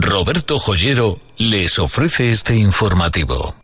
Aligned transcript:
Roberto 0.00 0.58
Joyero 0.58 1.18
les 1.38 1.78
ofrece 1.80 2.30
este 2.30 2.56
informativo. 2.56 3.56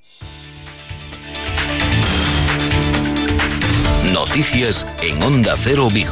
Noticias 4.12 4.84
en 5.02 5.22
Onda 5.22 5.54
Cero 5.56 5.86
Vigo 5.92 6.10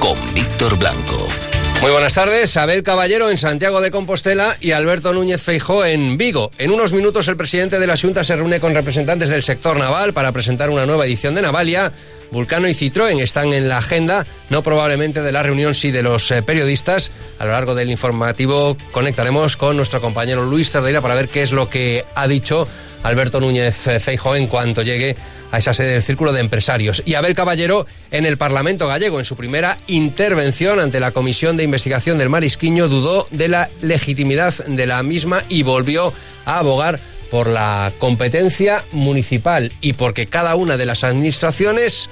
con 0.00 0.16
Víctor 0.34 0.76
Blanco. 0.76 1.49
Muy 1.80 1.92
buenas 1.92 2.12
tardes, 2.12 2.58
Abel 2.58 2.82
Caballero 2.82 3.30
en 3.30 3.38
Santiago 3.38 3.80
de 3.80 3.90
Compostela 3.90 4.54
y 4.60 4.72
Alberto 4.72 5.14
Núñez 5.14 5.40
Feijó 5.40 5.86
en 5.86 6.18
Vigo. 6.18 6.50
En 6.58 6.72
unos 6.72 6.92
minutos 6.92 7.26
el 7.28 7.38
presidente 7.38 7.78
de 7.78 7.86
la 7.86 7.96
Junta 7.96 8.22
se 8.22 8.36
reúne 8.36 8.60
con 8.60 8.74
representantes 8.74 9.30
del 9.30 9.42
sector 9.42 9.78
naval 9.78 10.12
para 10.12 10.30
presentar 10.30 10.68
una 10.68 10.84
nueva 10.84 11.06
edición 11.06 11.34
de 11.34 11.40
Navalia. 11.40 11.90
Vulcano 12.32 12.68
y 12.68 12.74
Citroën 12.74 13.18
están 13.22 13.54
en 13.54 13.70
la 13.70 13.78
agenda, 13.78 14.26
no 14.50 14.62
probablemente 14.62 15.22
de 15.22 15.32
la 15.32 15.42
reunión, 15.42 15.74
sí 15.74 15.90
de 15.90 16.02
los 16.02 16.30
eh, 16.30 16.42
periodistas. 16.42 17.12
A 17.38 17.46
lo 17.46 17.52
largo 17.52 17.74
del 17.74 17.90
informativo 17.90 18.76
conectaremos 18.92 19.56
con 19.56 19.78
nuestro 19.78 20.02
compañero 20.02 20.44
Luis 20.44 20.70
Cerdeira 20.70 21.00
para 21.00 21.14
ver 21.14 21.28
qué 21.30 21.42
es 21.42 21.50
lo 21.50 21.70
que 21.70 22.04
ha 22.14 22.28
dicho 22.28 22.68
Alberto 23.02 23.40
Núñez 23.40 23.76
Feijó 24.00 24.36
en 24.36 24.46
cuanto 24.46 24.82
llegue 24.82 25.16
a 25.50 25.58
esa 25.58 25.74
sede 25.74 25.92
del 25.94 26.02
Círculo 26.02 26.32
de 26.32 26.40
Empresarios. 26.40 27.02
Y 27.04 27.14
Abel 27.14 27.34
Caballero 27.34 27.86
en 28.10 28.26
el 28.26 28.36
Parlamento 28.36 28.86
gallego, 28.86 29.18
en 29.18 29.24
su 29.24 29.36
primera 29.36 29.78
intervención 29.86 30.80
ante 30.80 31.00
la 31.00 31.10
Comisión 31.10 31.56
de 31.56 31.64
Investigación 31.64 32.18
del 32.18 32.28
Marisquiño, 32.28 32.88
dudó 32.88 33.26
de 33.30 33.48
la 33.48 33.68
legitimidad 33.82 34.54
de 34.66 34.86
la 34.86 35.02
misma 35.02 35.42
y 35.48 35.62
volvió 35.62 36.12
a 36.44 36.58
abogar 36.58 37.00
por 37.30 37.46
la 37.46 37.92
competencia 37.98 38.82
municipal 38.92 39.72
y 39.80 39.92
porque 39.92 40.26
cada 40.26 40.56
una 40.56 40.76
de 40.76 40.86
las 40.86 41.04
administraciones 41.04 42.10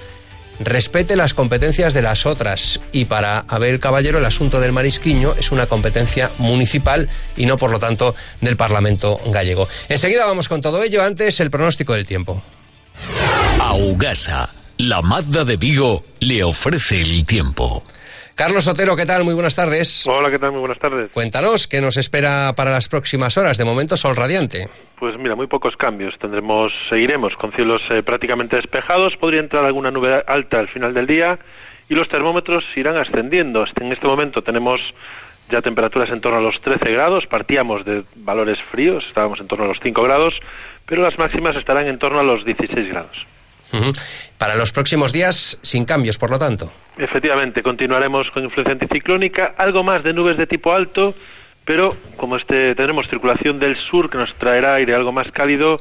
respete 0.60 1.16
las 1.16 1.34
competencias 1.34 1.94
de 1.94 2.02
las 2.02 2.26
otras. 2.26 2.80
Y 2.92 3.04
para 3.06 3.40
Abel 3.48 3.80
Caballero 3.80 4.18
el 4.18 4.24
asunto 4.24 4.60
del 4.60 4.72
marisquiño 4.72 5.34
es 5.38 5.52
una 5.52 5.66
competencia 5.66 6.30
municipal 6.38 7.08
y 7.36 7.46
no, 7.46 7.56
por 7.56 7.70
lo 7.70 7.78
tanto, 7.78 8.14
del 8.40 8.56
Parlamento 8.56 9.20
gallego. 9.26 9.68
Enseguida 9.88 10.26
vamos 10.26 10.48
con 10.48 10.60
todo 10.60 10.82
ello, 10.82 11.02
antes 11.02 11.40
el 11.40 11.50
pronóstico 11.50 11.94
del 11.94 12.06
tiempo. 12.06 12.42
Augasa, 13.60 14.50
la 14.78 15.02
Mazda 15.02 15.44
de 15.44 15.56
Vigo, 15.56 16.02
le 16.20 16.42
ofrece 16.44 17.00
el 17.00 17.24
tiempo. 17.24 17.82
Carlos 18.38 18.68
Otero, 18.68 18.94
¿qué 18.94 19.04
tal? 19.04 19.24
Muy 19.24 19.34
buenas 19.34 19.56
tardes. 19.56 20.06
Hola, 20.06 20.30
¿qué 20.30 20.38
tal? 20.38 20.52
Muy 20.52 20.60
buenas 20.60 20.78
tardes. 20.78 21.10
Cuéntanos, 21.10 21.66
¿qué 21.66 21.80
nos 21.80 21.96
espera 21.96 22.52
para 22.54 22.70
las 22.70 22.88
próximas 22.88 23.36
horas? 23.36 23.58
De 23.58 23.64
momento, 23.64 23.96
sol 23.96 24.14
radiante. 24.14 24.68
Pues 24.96 25.18
mira, 25.18 25.34
muy 25.34 25.48
pocos 25.48 25.76
cambios. 25.76 26.16
Tendremos, 26.20 26.72
seguiremos 26.88 27.34
con 27.34 27.50
cielos 27.50 27.82
eh, 27.90 28.00
prácticamente 28.04 28.54
despejados. 28.54 29.16
Podría 29.16 29.40
entrar 29.40 29.64
alguna 29.64 29.90
nube 29.90 30.22
alta 30.24 30.60
al 30.60 30.68
final 30.68 30.94
del 30.94 31.08
día 31.08 31.36
y 31.88 31.96
los 31.96 32.08
termómetros 32.08 32.64
irán 32.76 32.96
ascendiendo. 32.96 33.66
En 33.80 33.90
este 33.90 34.06
momento 34.06 34.40
tenemos 34.40 34.94
ya 35.50 35.60
temperaturas 35.60 36.10
en 36.10 36.20
torno 36.20 36.38
a 36.38 36.40
los 36.40 36.60
13 36.60 36.92
grados. 36.92 37.26
Partíamos 37.26 37.84
de 37.84 38.04
valores 38.18 38.62
fríos, 38.62 39.04
estábamos 39.08 39.40
en 39.40 39.48
torno 39.48 39.64
a 39.64 39.68
los 39.68 39.80
5 39.80 40.00
grados, 40.00 40.40
pero 40.86 41.02
las 41.02 41.18
máximas 41.18 41.56
estarán 41.56 41.88
en 41.88 41.98
torno 41.98 42.20
a 42.20 42.22
los 42.22 42.44
16 42.44 42.88
grados. 42.88 43.26
Para 44.38 44.54
los 44.54 44.72
próximos 44.72 45.12
días, 45.12 45.58
sin 45.62 45.84
cambios, 45.84 46.18
por 46.18 46.30
lo 46.30 46.38
tanto. 46.38 46.72
Efectivamente, 46.96 47.62
continuaremos 47.62 48.30
con 48.30 48.44
influencia 48.44 48.72
anticiclónica, 48.72 49.54
algo 49.56 49.82
más 49.84 50.02
de 50.02 50.12
nubes 50.12 50.36
de 50.36 50.46
tipo 50.46 50.72
alto, 50.72 51.14
pero 51.64 51.96
como 52.16 52.36
este 52.36 52.74
tenemos 52.74 53.08
circulación 53.08 53.58
del 53.58 53.76
sur 53.76 54.10
que 54.10 54.18
nos 54.18 54.34
traerá 54.34 54.74
aire 54.74 54.94
algo 54.94 55.12
más 55.12 55.30
cálido, 55.30 55.76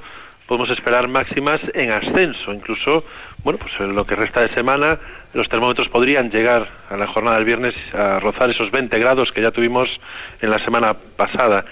podemos 0.47 0.69
esperar 0.69 1.07
máximas 1.07 1.61
en 1.73 1.91
ascenso. 1.91 2.53
Incluso, 2.53 3.03
bueno, 3.43 3.59
pues 3.59 3.73
en 3.79 3.95
lo 3.95 4.05
que 4.05 4.15
resta 4.15 4.41
de 4.41 4.53
semana, 4.53 4.99
los 5.33 5.49
termómetros 5.49 5.89
podrían 5.89 6.29
llegar 6.29 6.67
a 6.89 6.97
la 6.97 7.07
jornada 7.07 7.37
del 7.37 7.45
viernes 7.45 7.75
a 7.93 8.19
rozar 8.19 8.49
esos 8.49 8.71
20 8.71 8.97
grados 8.99 9.31
que 9.31 9.41
ya 9.41 9.51
tuvimos 9.51 9.99
en 10.41 10.49
la 10.49 10.59
semana 10.59 10.93
pasada. 10.93 11.65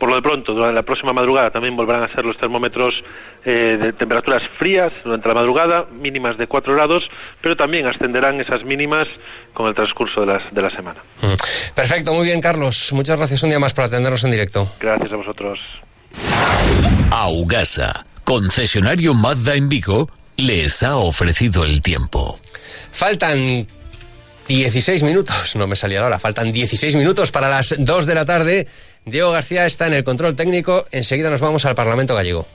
Por 0.00 0.08
lo 0.08 0.16
de 0.16 0.22
pronto, 0.22 0.54
durante 0.54 0.74
la 0.74 0.82
próxima 0.82 1.12
madrugada 1.12 1.50
también 1.50 1.76
volverán 1.76 2.02
a 2.02 2.08
ser 2.14 2.24
los 2.24 2.38
termómetros 2.38 3.04
eh, 3.44 3.76
de 3.78 3.92
temperaturas 3.92 4.42
frías 4.58 4.90
durante 5.04 5.28
la 5.28 5.34
madrugada, 5.34 5.84
mínimas 5.92 6.38
de 6.38 6.46
4 6.46 6.74
grados, 6.74 7.10
pero 7.42 7.54
también 7.54 7.86
ascenderán 7.86 8.40
esas 8.40 8.64
mínimas 8.64 9.06
con 9.52 9.68
el 9.68 9.74
transcurso 9.74 10.22
de, 10.22 10.28
las, 10.28 10.54
de 10.54 10.62
la 10.62 10.70
semana. 10.70 11.02
Mm. 11.20 11.34
Perfecto, 11.74 12.14
muy 12.14 12.24
bien, 12.24 12.40
Carlos. 12.40 12.94
Muchas 12.94 13.18
gracias 13.18 13.42
un 13.42 13.50
día 13.50 13.58
más 13.58 13.74
por 13.74 13.84
atendernos 13.84 14.24
en 14.24 14.30
directo. 14.30 14.72
Gracias 14.80 15.12
a 15.12 15.16
vosotros. 15.16 15.60
Augasa, 17.10 18.06
concesionario 18.24 19.12
Mazda 19.12 19.54
en 19.54 19.68
Vigo, 19.68 20.08
les 20.38 20.82
ha 20.82 20.96
ofrecido 20.96 21.64
el 21.64 21.82
tiempo. 21.82 22.40
Faltan 22.90 23.66
16 24.48 25.02
minutos, 25.02 25.54
no 25.56 25.66
me 25.66 25.76
salía 25.76 26.00
ahora, 26.00 26.18
faltan 26.18 26.50
16 26.52 26.96
minutos 26.96 27.30
para 27.30 27.48
las 27.48 27.74
2 27.78 28.06
de 28.06 28.14
la 28.14 28.24
tarde. 28.24 28.66
Diego 29.04 29.30
García 29.30 29.66
está 29.66 29.86
en 29.86 29.94
el 29.94 30.04
control 30.04 30.36
técnico. 30.36 30.86
Enseguida 30.90 31.30
nos 31.30 31.40
vamos 31.40 31.64
al 31.64 31.74
Parlamento 31.74 32.14
Gallego. 32.14 32.46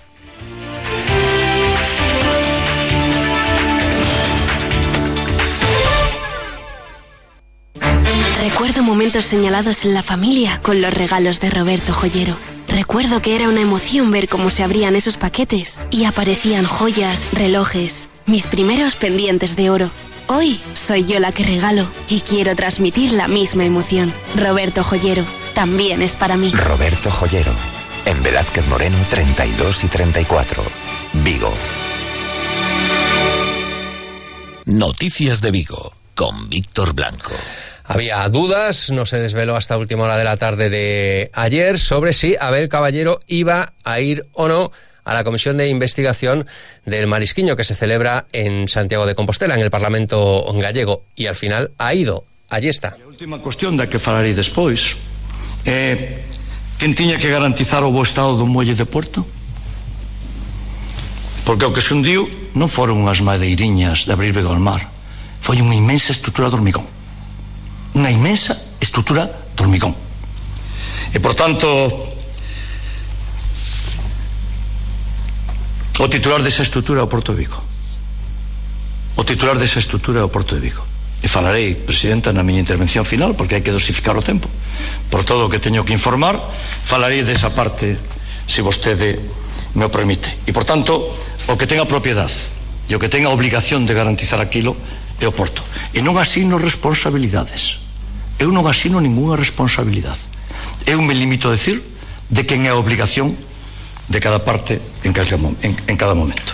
Recuerdo 8.41 8.83
momentos 8.83 9.25
señalados 9.25 9.85
en 9.85 9.93
la 9.93 10.03
familia 10.03 10.61
con 10.61 10.81
los 10.81 10.93
regalos 10.93 11.39
de 11.41 11.49
Roberto 11.49 11.93
Joyero. 11.93 12.37
Recuerdo 12.67 13.21
que 13.21 13.35
era 13.35 13.49
una 13.49 13.61
emoción 13.61 14.11
ver 14.11 14.29
cómo 14.29 14.49
se 14.49 14.63
abrían 14.63 14.95
esos 14.95 15.17
paquetes 15.17 15.81
y 15.91 16.05
aparecían 16.05 16.65
joyas, 16.65 17.27
relojes, 17.31 18.07
mis 18.25 18.47
primeros 18.47 18.95
pendientes 18.95 19.55
de 19.55 19.69
oro. 19.69 19.91
Hoy 20.27 20.59
soy 20.73 21.05
yo 21.05 21.19
la 21.19 21.31
que 21.31 21.43
regalo 21.43 21.87
y 22.09 22.21
quiero 22.21 22.55
transmitir 22.55 23.11
la 23.11 23.27
misma 23.27 23.65
emoción. 23.65 24.13
Roberto 24.35 24.83
Joyero 24.83 25.25
también 25.55 26.03
es 26.03 26.15
para 26.15 26.37
mí. 26.37 26.51
Roberto 26.51 27.09
Joyero, 27.09 27.53
en 28.05 28.21
Velázquez 28.21 28.67
Moreno 28.67 28.97
32 29.09 29.85
y 29.85 29.87
34, 29.87 30.63
Vigo. 31.13 31.51
Noticias 34.65 35.41
de 35.41 35.51
Vigo, 35.51 35.93
con 36.13 36.49
Víctor 36.49 36.93
Blanco. 36.93 37.31
Había 37.85 38.27
dudas, 38.29 38.91
no 38.91 39.05
se 39.05 39.19
desveló 39.19 39.55
hasta 39.55 39.77
última 39.77 40.03
hora 40.03 40.17
de 40.17 40.23
la 40.23 40.37
tarde 40.37 40.69
de 40.69 41.31
ayer 41.33 41.79
sobre 41.79 42.13
si 42.13 42.35
Abel 42.39 42.67
Caballero 42.67 43.19
iba 43.27 43.73
a 43.83 43.99
ir 43.99 44.25
o 44.33 44.47
no 44.47 44.71
a 45.05 45.13
la 45.13 45.23
comisión 45.23 45.55
de 45.57 45.69
investigación 45.69 46.47
del 46.85 47.07
Marisquiño 47.07 47.55
que 47.55 47.63
se 47.63 47.75
celebra 47.75 48.25
en 48.33 48.67
Santiago 48.67 49.05
de 49.05 49.15
Compostela, 49.15 49.53
en 49.53 49.61
el 49.61 49.71
Parlamento 49.71 50.45
gallego. 50.55 51.03
Y 51.15 51.27
al 51.27 51.35
final 51.35 51.71
ha 51.77 51.93
ido. 51.93 52.25
Allí 52.49 52.69
está. 52.69 52.89
A 52.89 53.07
última 53.07 53.39
cuestión 53.39 53.77
da 53.77 53.87
que 53.87 53.97
falarei 53.97 54.33
despois 54.33 54.97
eh, 55.65 56.23
quen 56.77 56.93
tiña 56.93 57.17
que 57.17 57.29
garantizar 57.29 57.83
o 57.83 57.91
bo 57.91 58.05
estado 58.05 58.37
do 58.37 58.45
muelle 58.45 58.77
de 58.77 58.85
Porto? 58.85 59.25
Porque 61.45 61.65
o 61.65 61.73
que 61.73 61.81
se 61.81 61.93
hundiu 61.93 62.25
non 62.57 62.69
foron 62.71 63.01
unhas 63.01 63.21
madeiriñas 63.21 64.09
de 64.09 64.13
abrir 64.13 64.33
vega 64.33 64.49
ao 64.49 64.57
mar, 64.57 64.81
foi 65.41 65.61
unha 65.61 65.77
imensa 65.77 66.13
estrutura 66.13 66.49
de 66.49 66.57
hormigón. 66.57 66.85
Unha 67.93 68.09
imensa 68.09 68.57
estrutura 68.81 69.29
de 69.29 69.59
hormigón. 69.61 69.93
E, 71.13 71.21
por 71.21 71.37
tanto, 71.37 71.69
o 76.01 76.05
titular 76.09 76.41
desa 76.41 76.65
estrutura 76.65 77.01
é 77.01 77.05
o 77.05 77.11
Porto 77.11 77.31
de 77.31 77.45
Vico. 77.45 77.61
O 79.15 79.23
titular 79.23 79.55
desa 79.55 79.79
estrutura 79.79 80.19
é 80.19 80.25
o 80.25 80.33
Porto 80.33 80.57
de 80.57 80.61
Vico 80.65 80.94
e 81.23 81.27
falarei, 81.27 81.75
Presidenta, 81.75 82.33
na 82.33 82.43
miña 82.43 82.63
intervención 82.63 83.05
final 83.05 83.35
porque 83.35 83.55
hai 83.55 83.63
que 83.63 83.71
dosificar 83.71 84.15
o 84.17 84.23
tempo. 84.23 84.49
Por 85.07 85.23
todo 85.23 85.47
o 85.47 85.51
que 85.51 85.61
teño 85.63 85.85
que 85.85 85.95
informar 85.95 86.39
falarei 86.83 87.23
desa 87.23 87.53
parte 87.53 87.95
se 88.45 88.61
vostede 88.61 89.19
me 89.75 89.85
o 89.85 89.91
permite. 89.91 90.31
E 90.47 90.51
por 90.51 90.67
tanto, 90.67 91.11
o 91.47 91.53
que 91.55 91.67
tenga 91.67 91.87
propiedad 91.87 92.31
e 92.87 92.93
o 92.93 93.01
que 93.01 93.09
tenga 93.09 93.33
obligación 93.33 93.87
de 93.87 93.95
garantizar 93.97 94.39
aquilo 94.39 94.75
é 95.19 95.25
o 95.25 95.33
Porto. 95.33 95.63
E 95.95 96.03
non 96.03 96.19
asino 96.19 96.59
responsabilidades. 96.59 97.83
Eu 98.37 98.51
non 98.51 98.67
asino 98.67 98.99
ninguna 98.99 99.39
responsabilidade 99.39 100.35
eu 100.85 101.01
me 101.01 101.13
limito 101.13 101.47
a 101.47 101.51
decir 101.51 101.83
de 102.29 102.45
quen 102.45 102.65
é 102.65 102.69
a 102.69 102.77
obligación 102.77 103.33
de 104.09 104.19
cada 104.21 104.45
parte 104.45 104.81
en 105.03 105.13
cada, 105.13 105.33
en, 105.61 105.73
en 105.87 105.97
cada 105.97 106.13
momento. 106.13 106.53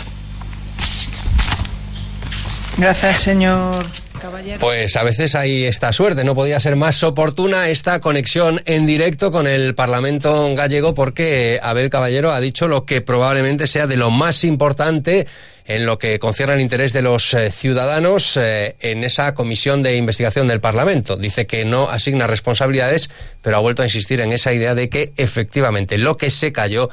Gracias, 2.77 3.21
señor 3.21 3.83
pues 4.59 4.95
a 4.95 5.03
veces 5.03 5.35
hay 5.35 5.65
esta 5.65 5.93
suerte, 5.93 6.23
no 6.23 6.35
podía 6.35 6.59
ser 6.59 6.75
más 6.75 7.03
oportuna 7.03 7.69
esta 7.69 7.99
conexión 8.01 8.61
en 8.65 8.85
directo 8.85 9.31
con 9.31 9.47
el 9.47 9.75
Parlamento 9.75 10.53
gallego 10.55 10.93
porque 10.93 11.59
Abel 11.61 11.89
Caballero 11.89 12.31
ha 12.31 12.39
dicho 12.39 12.67
lo 12.67 12.85
que 12.85 13.01
probablemente 13.01 13.67
sea 13.67 13.87
de 13.87 13.97
lo 13.97 14.11
más 14.11 14.43
importante 14.43 15.27
en 15.65 15.85
lo 15.85 15.97
que 15.99 16.19
concierne 16.19 16.53
al 16.53 16.61
interés 16.61 16.93
de 16.93 17.01
los 17.01 17.33
eh, 17.33 17.51
ciudadanos 17.51 18.37
eh, 18.37 18.75
en 18.79 19.03
esa 19.03 19.33
comisión 19.33 19.83
de 19.83 19.95
investigación 19.95 20.47
del 20.47 20.59
Parlamento. 20.59 21.17
Dice 21.17 21.47
que 21.47 21.65
no 21.65 21.89
asigna 21.89 22.27
responsabilidades, 22.27 23.09
pero 23.41 23.57
ha 23.57 23.59
vuelto 23.59 23.81
a 23.81 23.85
insistir 23.85 24.21
en 24.21 24.33
esa 24.33 24.53
idea 24.53 24.75
de 24.75 24.89
que 24.89 25.13
efectivamente 25.17 25.97
lo 25.97 26.17
que 26.17 26.29
se 26.29 26.51
cayó 26.51 26.89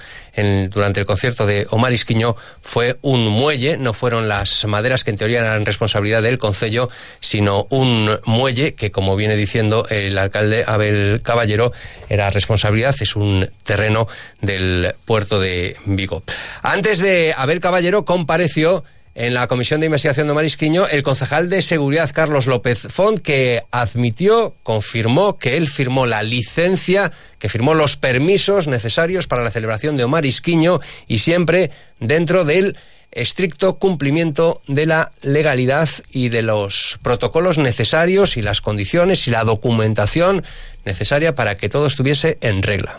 durante 0.70 1.00
el 1.00 1.06
concierto 1.06 1.46
de 1.46 1.66
Omar 1.70 1.92
Isquiño 1.92 2.36
fue 2.62 2.96
un 3.02 3.26
muelle, 3.26 3.76
no 3.76 3.92
fueron 3.92 4.28
las 4.28 4.64
maderas 4.66 5.02
que 5.02 5.10
en 5.10 5.16
teoría 5.16 5.40
eran 5.40 5.66
responsabilidad 5.66 6.22
del 6.22 6.38
Concello, 6.38 6.90
sino 7.18 7.66
un 7.70 8.20
muelle 8.24 8.74
que, 8.74 8.92
como 8.92 9.16
viene 9.16 9.34
diciendo 9.34 9.86
el 9.90 10.16
alcalde 10.16 10.62
Abel 10.64 11.22
Caballero, 11.24 11.72
era 12.08 12.30
responsabilidad, 12.30 12.94
es 13.00 13.16
un 13.16 13.50
terreno 13.64 14.06
del 14.40 14.94
puerto 15.04 15.40
de 15.40 15.76
Vigo. 15.86 16.22
Antes 16.62 16.98
de 16.98 17.34
Abel 17.36 17.58
Caballero 17.58 18.04
compareció 18.04 18.57
en 19.14 19.34
la 19.34 19.46
Comisión 19.46 19.78
de 19.80 19.86
Investigación 19.86 20.26
de 20.26 20.34
Marisquiño 20.34 20.86
el 20.88 21.04
concejal 21.04 21.48
de 21.48 21.62
Seguridad 21.62 22.10
Carlos 22.12 22.46
López 22.46 22.80
Font, 22.88 23.20
que 23.20 23.62
admitió, 23.70 24.56
confirmó 24.64 25.38
que 25.38 25.56
él 25.56 25.68
firmó 25.68 26.06
la 26.06 26.24
licencia, 26.24 27.12
que 27.38 27.48
firmó 27.48 27.74
los 27.74 27.96
permisos 27.96 28.66
necesarios 28.66 29.28
para 29.28 29.44
la 29.44 29.52
celebración 29.52 29.96
de 29.96 30.04
Omar 30.04 30.26
Isquiño 30.26 30.80
y 31.06 31.18
siempre 31.18 31.70
dentro 32.00 32.44
del 32.44 32.76
estricto 33.12 33.78
cumplimiento 33.78 34.60
de 34.66 34.86
la 34.86 35.12
legalidad 35.22 35.88
y 36.10 36.28
de 36.28 36.42
los 36.42 36.98
protocolos 37.02 37.58
necesarios 37.58 38.36
y 38.36 38.42
las 38.42 38.60
condiciones 38.60 39.26
y 39.28 39.30
la 39.30 39.44
documentación 39.44 40.44
necesaria 40.84 41.34
para 41.34 41.56
que 41.56 41.68
todo 41.68 41.86
estuviese 41.86 42.38
en 42.40 42.62
regla. 42.62 42.98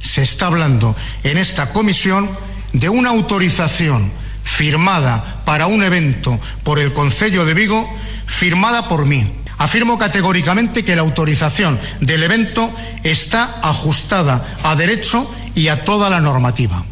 Se 0.00 0.22
está 0.22 0.46
hablando 0.46 0.94
en 1.24 1.38
esta 1.38 1.72
comisión 1.72 2.30
de 2.72 2.88
una 2.88 3.10
autorización 3.10 4.21
firmada 4.52 5.42
para 5.46 5.66
un 5.66 5.82
evento 5.82 6.38
por 6.62 6.78
el 6.78 6.92
Concello 6.92 7.44
de 7.44 7.54
Vigo, 7.54 7.88
firmada 8.26 8.86
por 8.86 9.06
mí. 9.06 9.32
Afirmo 9.58 9.98
categóricamente 9.98 10.84
que 10.84 10.94
la 10.94 11.02
autorización 11.02 11.80
del 12.00 12.22
evento 12.22 12.70
está 13.02 13.60
ajustada 13.62 14.58
a 14.62 14.76
derecho 14.76 15.28
y 15.54 15.68
a 15.68 15.84
toda 15.84 16.10
la 16.10 16.20
normativa. 16.20 16.84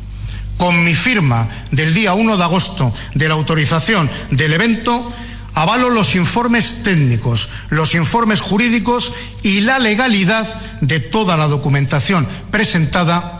Con 0.56 0.84
mi 0.84 0.94
firma 0.94 1.48
del 1.70 1.92
día 1.92 2.14
1 2.14 2.36
de 2.36 2.44
agosto 2.44 2.94
de 3.14 3.28
la 3.28 3.34
autorización 3.34 4.10
del 4.30 4.52
evento, 4.52 5.12
avalo 5.54 5.90
los 5.90 6.14
informes 6.14 6.82
técnicos, 6.82 7.50
los 7.68 7.94
informes 7.94 8.40
jurídicos 8.40 9.12
y 9.42 9.60
la 9.60 9.78
legalidad 9.78 10.46
de 10.80 11.00
toda 11.00 11.36
la 11.36 11.46
documentación 11.46 12.26
presentada 12.50 13.39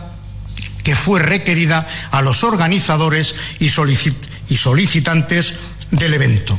que 0.83 0.95
fue 0.95 1.19
requerida 1.19 1.87
a 2.11 2.21
los 2.21 2.43
organizadores 2.43 3.35
y, 3.59 3.69
solicitantes 3.69 5.55
del 5.91 6.13
evento. 6.13 6.57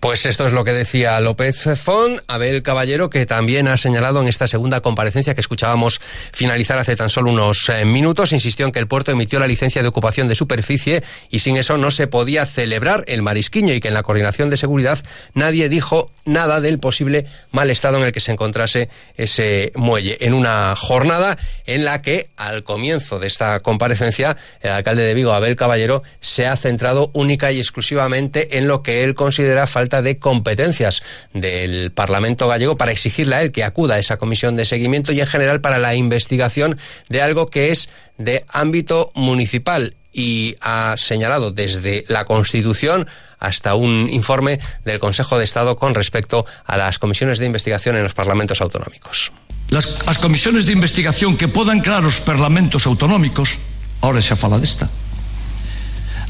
Pues 0.00 0.26
esto 0.26 0.46
es 0.46 0.52
lo 0.52 0.64
que 0.64 0.72
decía 0.72 1.20
López 1.20 1.68
Font, 1.80 2.20
Abel 2.26 2.62
Caballero, 2.62 3.10
que 3.10 3.26
también 3.26 3.68
ha 3.68 3.76
señalado 3.76 4.20
en 4.20 4.28
esta 4.28 4.48
segunda 4.48 4.80
comparecencia 4.80 5.34
que 5.34 5.40
escuchábamos 5.40 6.00
finalizar 6.32 6.78
hace 6.78 6.96
tan 6.96 7.10
solo 7.10 7.30
unos 7.30 7.68
eh, 7.68 7.84
minutos, 7.84 8.32
insistió 8.32 8.66
en 8.66 8.72
que 8.72 8.78
el 8.78 8.88
puerto 8.88 9.12
emitió 9.12 9.38
la 9.38 9.46
licencia 9.46 9.82
de 9.82 9.88
ocupación 9.88 10.28
de 10.28 10.34
superficie 10.34 11.02
y 11.30 11.38
sin 11.38 11.56
eso 11.56 11.78
no 11.78 11.90
se 11.90 12.06
podía 12.06 12.46
celebrar 12.46 13.04
el 13.06 13.22
marisquiño 13.22 13.72
y 13.72 13.80
que 13.80 13.88
en 13.88 13.94
la 13.94 14.02
coordinación 14.02 14.50
de 14.50 14.56
seguridad 14.56 14.98
nadie 15.34 15.68
dijo 15.68 16.10
nada 16.24 16.60
del 16.60 16.78
posible 16.78 17.26
mal 17.50 17.70
estado 17.70 17.98
en 17.98 18.04
el 18.04 18.12
que 18.12 18.20
se 18.20 18.32
encontrase 18.32 18.88
ese 19.16 19.72
muelle. 19.74 20.16
En 20.20 20.34
una 20.34 20.74
jornada 20.76 21.38
en 21.66 21.84
la 21.84 22.02
que 22.02 22.28
al 22.36 22.64
comienzo 22.64 23.18
de 23.18 23.26
esta 23.26 23.60
comparecencia 23.60 24.36
el 24.60 24.70
alcalde 24.70 25.02
de 25.02 25.14
Vigo, 25.14 25.32
Abel 25.32 25.56
Caballero, 25.56 26.02
se 26.20 26.46
ha 26.46 26.56
centrado 26.56 27.10
única 27.14 27.52
y 27.52 27.58
exclusivamente 27.58 28.58
en 28.58 28.68
lo 28.68 28.82
que 28.82 29.04
él 29.04 29.14
considera 29.14 29.51
falta 29.66 30.02
de 30.02 30.18
competencias 30.18 31.02
del 31.32 31.92
Parlamento 31.92 32.48
gallego 32.48 32.76
para 32.76 32.92
exigirle 32.92 33.36
a 33.36 33.42
él 33.42 33.52
que 33.52 33.64
acuda 33.64 33.94
a 33.94 33.98
esa 33.98 34.18
comisión 34.18 34.56
de 34.56 34.66
seguimiento 34.66 35.12
y 35.12 35.20
en 35.20 35.26
general 35.26 35.60
para 35.60 35.78
la 35.78 35.94
investigación 35.94 36.78
de 37.08 37.22
algo 37.22 37.48
que 37.48 37.70
es 37.70 37.88
de 38.18 38.44
ámbito 38.52 39.12
municipal 39.14 39.94
y 40.12 40.56
ha 40.60 40.94
señalado 40.96 41.52
desde 41.52 42.04
la 42.08 42.24
Constitución 42.24 43.06
hasta 43.38 43.74
un 43.74 44.08
informe 44.10 44.60
del 44.84 44.98
Consejo 44.98 45.38
de 45.38 45.44
Estado 45.44 45.76
con 45.76 45.94
respecto 45.94 46.46
a 46.64 46.76
las 46.76 46.98
comisiones 46.98 47.38
de 47.38 47.46
investigación 47.46 47.96
en 47.96 48.04
los 48.04 48.14
parlamentos 48.14 48.60
autonómicos. 48.60 49.32
Las, 49.72 49.88
as 50.04 50.20
comisiones 50.20 50.68
de 50.68 50.76
investigación 50.76 51.40
que 51.40 51.48
podan 51.48 51.80
crear 51.80 52.04
os 52.04 52.20
parlamentos 52.20 52.84
autonómicos, 52.84 53.56
ahora 54.04 54.20
xa 54.20 54.36
fala 54.36 54.60
desta, 54.60 54.92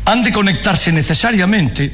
han 0.06 0.22
de 0.22 0.30
conectarse 0.30 0.94
necesariamente 0.94 1.90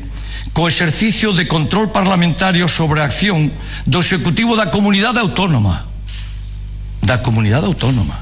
co 0.52 0.66
exercicio 0.66 1.32
de 1.32 1.46
control 1.46 1.90
parlamentario 1.94 2.66
sobre 2.66 3.00
a 3.00 3.08
acción 3.08 3.52
do 3.86 4.02
Executivo 4.02 4.58
da 4.58 4.70
Comunidade 4.72 5.18
Autónoma. 5.18 5.86
Da 7.02 7.22
Comunidade 7.22 7.66
Autónoma. 7.66 8.18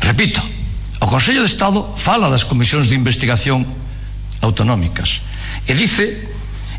Repito, 0.00 0.40
o 1.00 1.06
Consello 1.06 1.42
de 1.42 1.50
Estado 1.50 1.94
fala 1.96 2.30
das 2.30 2.44
comisións 2.44 2.88
de 2.88 2.96
investigación 2.96 3.66
autonómicas 4.44 5.24
e 5.64 5.72
dice 5.72 6.28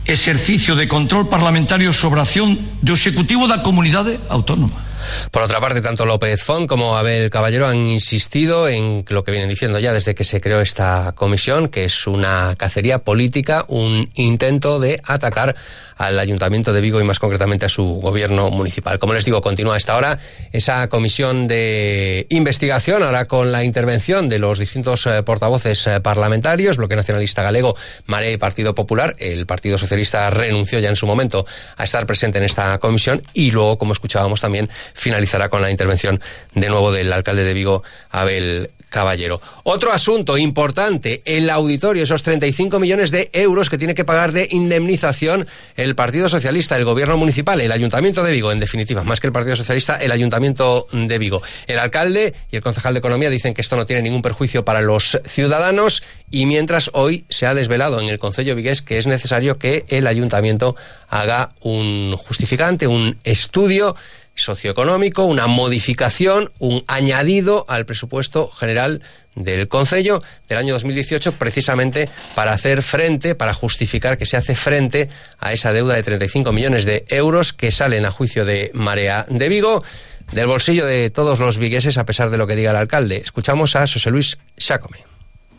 exercicio 0.05 0.77
de 0.77 0.85
control 0.85 1.25
parlamentario 1.25 1.89
sobre 1.89 2.21
a 2.21 2.25
acción 2.25 2.55
do 2.85 2.93
Executivo 2.93 3.49
da 3.49 3.65
Comunidade 3.65 4.21
Autónoma. 4.29 4.85
Por 5.31 5.43
otra 5.43 5.59
parte, 5.59 5.81
tanto 5.81 6.05
López 6.05 6.43
Font 6.43 6.67
como 6.67 6.97
Abel 6.97 7.29
Caballero 7.29 7.67
han 7.67 7.85
insistido 7.85 8.67
en 8.67 9.05
lo 9.09 9.23
que 9.23 9.31
vienen 9.31 9.49
diciendo 9.49 9.79
ya 9.79 9.93
desde 9.93 10.15
que 10.15 10.23
se 10.23 10.41
creó 10.41 10.61
esta 10.61 11.13
comisión, 11.15 11.67
que 11.69 11.85
es 11.85 12.07
una 12.07 12.55
cacería 12.57 12.99
política, 12.99 13.65
un 13.67 14.09
intento 14.15 14.79
de 14.79 15.01
atacar 15.05 15.55
al 15.95 16.19
Ayuntamiento 16.19 16.73
de 16.73 16.81
Vigo 16.81 16.99
y 16.99 17.03
más 17.03 17.19
concretamente 17.19 17.65
a 17.65 17.69
su 17.69 17.83
gobierno 18.01 18.51
municipal. 18.51 18.99
Como 18.99 19.13
les 19.13 19.25
digo, 19.25 19.41
continúa 19.41 19.75
hasta 19.75 19.93
ahora 19.93 20.19
esa 20.51 20.87
comisión 20.89 21.47
de 21.47 22.27
investigación, 22.29 23.03
ahora 23.03 23.25
con 23.25 23.51
la 23.51 23.63
intervención 23.63 24.29
de 24.29 24.39
los 24.39 24.59
distintos 24.59 25.05
eh, 25.07 25.23
portavoces 25.23 25.87
eh, 25.87 25.99
parlamentarios, 26.01 26.77
Bloque 26.77 26.95
Nacionalista 26.95 27.43
Galego, 27.43 27.75
Marea 28.05 28.31
y 28.31 28.37
Partido 28.37 28.75
Popular. 28.75 29.15
El 29.19 29.45
Partido 29.45 29.77
Socialista 29.77 30.29
renunció 30.29 30.79
ya 30.79 30.89
en 30.89 30.95
su 30.95 31.07
momento 31.07 31.45
a 31.77 31.83
estar 31.83 32.05
presente 32.05 32.37
en 32.37 32.43
esta 32.43 32.77
comisión 32.79 33.21
y 33.33 33.51
luego, 33.51 33.77
como 33.77 33.93
escuchábamos 33.93 34.41
también, 34.41 34.69
finalizará 34.93 35.49
con 35.49 35.61
la 35.61 35.71
intervención 35.71 36.21
de 36.53 36.69
nuevo 36.69 36.91
del 36.91 37.11
alcalde 37.13 37.43
de 37.43 37.53
Vigo, 37.53 37.83
Abel 38.11 38.69
Caballero. 38.89 39.41
Otro 39.63 39.91
asunto 39.91 40.37
importante, 40.37 41.21
el 41.25 41.49
auditorio, 41.49 42.03
esos 42.03 42.23
35 42.23 42.79
millones 42.79 43.11
de 43.11 43.29
euros 43.33 43.69
que 43.69 43.77
tiene 43.77 43.93
que 43.93 44.05
pagar 44.05 44.31
de 44.31 44.47
indemnización 44.51 45.47
el 45.75 45.95
Partido 45.95 46.29
Socialista, 46.29 46.77
el 46.77 46.85
gobierno 46.85 47.17
municipal, 47.17 47.59
el 47.61 47.71
Ayuntamiento 47.71 48.23
de 48.23 48.31
Vigo, 48.31 48.51
en 48.51 48.59
definitiva, 48.59 49.03
más 49.03 49.19
que 49.19 49.27
el 49.27 49.33
Partido 49.33 49.55
Socialista, 49.55 49.97
el 49.97 50.11
Ayuntamiento 50.11 50.87
de 50.91 51.17
Vigo. 51.17 51.41
El 51.67 51.79
alcalde 51.79 52.33
y 52.51 52.55
el 52.55 52.61
concejal 52.61 52.93
de 52.93 52.99
Economía 52.99 53.29
dicen 53.29 53.53
que 53.53 53.61
esto 53.61 53.75
no 53.75 53.85
tiene 53.85 54.01
ningún 54.01 54.21
perjuicio 54.21 54.65
para 54.65 54.81
los 54.81 55.19
ciudadanos 55.25 56.03
y 56.31 56.45
mientras 56.45 56.89
hoy 56.93 57.25
se 57.29 57.45
ha 57.45 57.53
desvelado 57.53 57.99
en 57.99 58.09
el 58.09 58.19
Concello 58.19 58.55
Vigués 58.55 58.81
que 58.81 58.97
es 58.97 59.07
necesario 59.07 59.57
que 59.57 59.85
el 59.89 60.07
Ayuntamiento 60.07 60.75
haga 61.09 61.49
un 61.61 62.15
justificante, 62.17 62.87
un 62.87 63.17
estudio 63.23 63.95
socioeconómico, 64.35 65.25
una 65.25 65.47
modificación, 65.47 66.51
un 66.59 66.83
añadido 66.87 67.65
al 67.67 67.85
presupuesto 67.85 68.49
general 68.49 69.01
del 69.35 69.67
Concello 69.67 70.21
del 70.47 70.57
año 70.57 70.73
2018 70.73 71.33
precisamente 71.33 72.09
para 72.35 72.53
hacer 72.53 72.83
frente, 72.83 73.35
para 73.35 73.53
justificar 73.53 74.17
que 74.17 74.25
se 74.25 74.37
hace 74.37 74.55
frente 74.55 75.09
a 75.39 75.53
esa 75.53 75.73
deuda 75.73 75.95
de 75.95 76.03
35 76.03 76.51
millones 76.53 76.85
de 76.85 77.05
euros 77.09 77.53
que 77.53 77.71
salen 77.71 78.05
a 78.05 78.11
juicio 78.11 78.45
de 78.45 78.71
Marea 78.73 79.25
de 79.29 79.49
Vigo 79.49 79.83
del 80.31 80.47
bolsillo 80.47 80.85
de 80.85 81.09
todos 81.09 81.39
los 81.39 81.57
vigueses 81.57 81.97
a 81.97 82.05
pesar 82.05 82.29
de 82.29 82.37
lo 82.37 82.47
que 82.47 82.55
diga 82.55 82.71
el 82.71 82.77
alcalde. 82.77 83.21
Escuchamos 83.23 83.75
a 83.75 83.81
José 83.87 84.09
Luis 84.09 84.37
Xacome. 84.57 85.05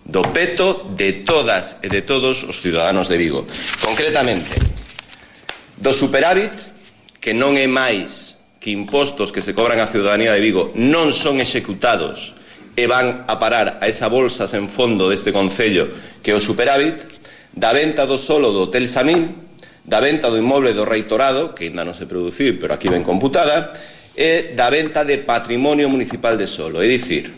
Do 0.04 0.22
peto 0.22 0.86
de 0.94 1.26
todas 1.26 1.82
e 1.82 1.90
de 1.90 1.98
todos 1.98 2.46
os 2.46 2.62
ciudadanos 2.62 3.10
de 3.10 3.18
Vigo. 3.18 3.42
Concretamente, 3.82 4.54
do 5.74 5.90
superávit 5.90 6.54
que 7.18 7.34
non 7.34 7.58
é 7.58 7.66
máis 7.66 8.35
que 8.66 8.74
impostos 8.74 9.30
que 9.30 9.46
se 9.46 9.54
cobran 9.54 9.78
á 9.78 9.86
ciudadanía 9.86 10.34
de 10.34 10.42
Vigo 10.42 10.74
non 10.74 11.14
son 11.14 11.38
executados 11.38 12.34
e 12.74 12.90
van 12.90 13.22
a 13.30 13.38
parar 13.38 13.78
a 13.78 13.86
esa 13.86 14.10
bolsa 14.10 14.50
sen 14.50 14.66
fondo 14.66 15.06
deste 15.06 15.30
Concello 15.30 15.86
que 16.18 16.34
é 16.34 16.36
o 16.36 16.42
superávit, 16.42 16.98
da 17.54 17.70
venta 17.70 18.10
do 18.10 18.18
solo 18.18 18.50
do 18.50 18.66
Hotel 18.66 18.90
Samín, 18.90 19.30
da 19.86 20.02
venta 20.02 20.34
do 20.34 20.42
inmoble 20.42 20.74
do 20.74 20.82
Reitorado, 20.82 21.54
que 21.54 21.70
ainda 21.70 21.86
non 21.86 21.94
se 21.94 22.10
produciu, 22.10 22.58
pero 22.58 22.74
aquí 22.74 22.90
ben 22.90 23.06
computada, 23.06 23.70
e 24.10 24.50
da 24.58 24.66
venta 24.66 25.06
de 25.06 25.22
patrimonio 25.22 25.86
municipal 25.86 26.34
de 26.34 26.50
solo. 26.50 26.82
É 26.82 26.90
dicir, 26.90 27.30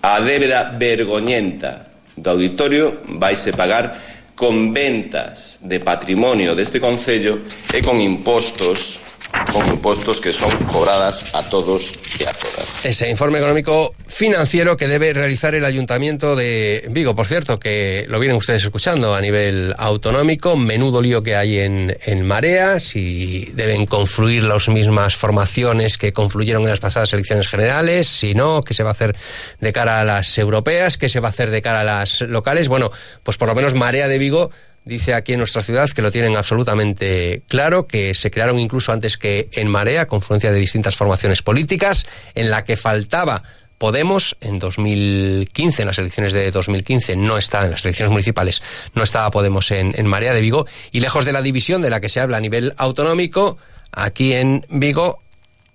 a 0.00 0.24
débeda 0.24 0.72
vergoñenta 0.72 1.92
do 2.16 2.32
auditorio 2.32 3.04
vaise 3.20 3.52
pagar 3.52 4.00
con 4.32 4.72
ventas 4.72 5.60
de 5.60 5.84
patrimonio 5.84 6.56
deste 6.56 6.80
Concello 6.80 7.44
e 7.68 7.84
con 7.84 8.00
impostos 8.00 9.11
con 9.52 9.68
impostos 9.68 10.20
que 10.20 10.32
son 10.32 10.50
cobradas 10.66 11.34
a 11.34 11.42
todos 11.48 11.92
y 12.18 12.24
a 12.24 12.32
todas. 12.32 12.84
Ese 12.84 13.08
informe 13.10 13.38
económico 13.38 13.94
financiero 14.06 14.76
que 14.76 14.88
debe 14.88 15.12
realizar 15.12 15.54
el 15.54 15.64
Ayuntamiento 15.64 16.36
de 16.36 16.86
Vigo, 16.90 17.14
por 17.14 17.26
cierto, 17.26 17.58
que 17.58 18.06
lo 18.08 18.18
vienen 18.18 18.36
ustedes 18.36 18.64
escuchando 18.64 19.14
a 19.14 19.20
nivel 19.20 19.74
autonómico, 19.78 20.56
menudo 20.56 21.00
lío 21.00 21.22
que 21.22 21.36
hay 21.36 21.58
en, 21.58 21.96
en 22.04 22.26
Marea, 22.26 22.80
si 22.80 23.50
deben 23.54 23.86
confluir 23.86 24.44
las 24.44 24.68
mismas 24.68 25.16
formaciones 25.16 25.98
que 25.98 26.12
confluyeron 26.12 26.62
en 26.62 26.70
las 26.70 26.80
pasadas 26.80 27.12
elecciones 27.12 27.48
generales, 27.48 28.08
si 28.08 28.34
no, 28.34 28.62
qué 28.62 28.74
se 28.74 28.82
va 28.82 28.90
a 28.90 28.92
hacer 28.92 29.16
de 29.60 29.72
cara 29.72 30.00
a 30.00 30.04
las 30.04 30.36
europeas, 30.38 30.96
qué 30.96 31.08
se 31.08 31.20
va 31.20 31.28
a 31.28 31.30
hacer 31.30 31.50
de 31.50 31.62
cara 31.62 31.80
a 31.80 31.84
las 31.84 32.20
locales. 32.22 32.68
Bueno, 32.68 32.90
pues 33.22 33.36
por 33.36 33.48
lo 33.48 33.54
menos 33.54 33.74
Marea 33.74 34.08
de 34.08 34.18
Vigo 34.18 34.50
dice 34.84 35.14
aquí 35.14 35.32
en 35.32 35.38
nuestra 35.38 35.62
ciudad 35.62 35.88
que 35.90 36.02
lo 36.02 36.10
tienen 36.10 36.36
absolutamente 36.36 37.42
claro, 37.48 37.86
que 37.86 38.14
se 38.14 38.30
crearon 38.30 38.58
incluso 38.58 38.92
antes 38.92 39.16
que 39.16 39.48
en 39.52 39.68
Marea, 39.68 40.06
confluencia 40.06 40.52
de 40.52 40.58
distintas 40.58 40.96
formaciones 40.96 41.42
políticas, 41.42 42.06
en 42.34 42.50
la 42.50 42.64
que 42.64 42.76
faltaba 42.76 43.42
Podemos 43.82 44.36
en 44.40 44.60
2015, 44.60 45.82
en 45.82 45.88
las 45.88 45.98
elecciones 45.98 46.32
de 46.32 46.52
2015, 46.52 47.16
no 47.16 47.36
estaba, 47.36 47.64
en 47.64 47.72
las 47.72 47.84
elecciones 47.84 48.12
municipales, 48.12 48.62
no 48.94 49.02
estaba 49.02 49.32
Podemos 49.32 49.72
en, 49.72 49.92
en 49.98 50.06
Marea 50.06 50.32
de 50.34 50.40
Vigo, 50.40 50.66
y 50.92 51.00
lejos 51.00 51.24
de 51.24 51.32
la 51.32 51.42
división 51.42 51.82
de 51.82 51.90
la 51.90 52.00
que 52.00 52.08
se 52.08 52.20
habla 52.20 52.36
a 52.36 52.40
nivel 52.40 52.74
autonómico, 52.76 53.58
aquí 53.90 54.34
en 54.34 54.64
Vigo 54.68 55.20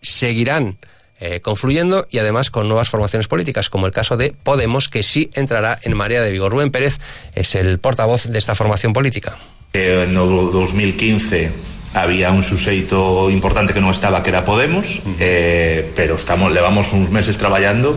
seguirán 0.02 0.78
eh, 1.20 1.40
confluyendo 1.42 2.06
y 2.10 2.20
además 2.20 2.50
con 2.52 2.68
nuevas 2.68 2.90
formaciones 2.90 3.28
políticas, 3.28 3.70
como 3.70 3.86
el 3.86 3.92
caso 3.92 4.18
de 4.18 4.34
Podemos, 4.44 4.90
que 4.90 5.04
sí 5.04 5.30
entrará 5.34 5.80
en 5.84 5.96
Marea 5.96 6.22
de 6.22 6.32
Vigo. 6.32 6.50
Rubén 6.50 6.72
Pérez 6.72 7.00
es 7.36 7.56
el 7.56 7.80
portavoz 7.80 8.26
de 8.26 8.38
esta 8.38 8.56
formación 8.56 8.94
política. 8.94 9.38
Eh, 9.74 10.04
en 10.06 10.14
no 10.14 10.26
2015 10.26 11.52
había 11.94 12.32
un 12.32 12.44
suxeito 12.44 13.30
importante 13.30 13.74
que 13.74 13.82
non 13.82 13.90
estaba 13.90 14.22
que 14.22 14.30
era 14.30 14.46
Podemos 14.46 15.02
eh, 15.18 15.88
pero 15.96 16.20
estamos 16.20 16.52
levamos 16.52 16.94
uns 16.94 17.10
meses 17.10 17.40
traballando 17.40 17.96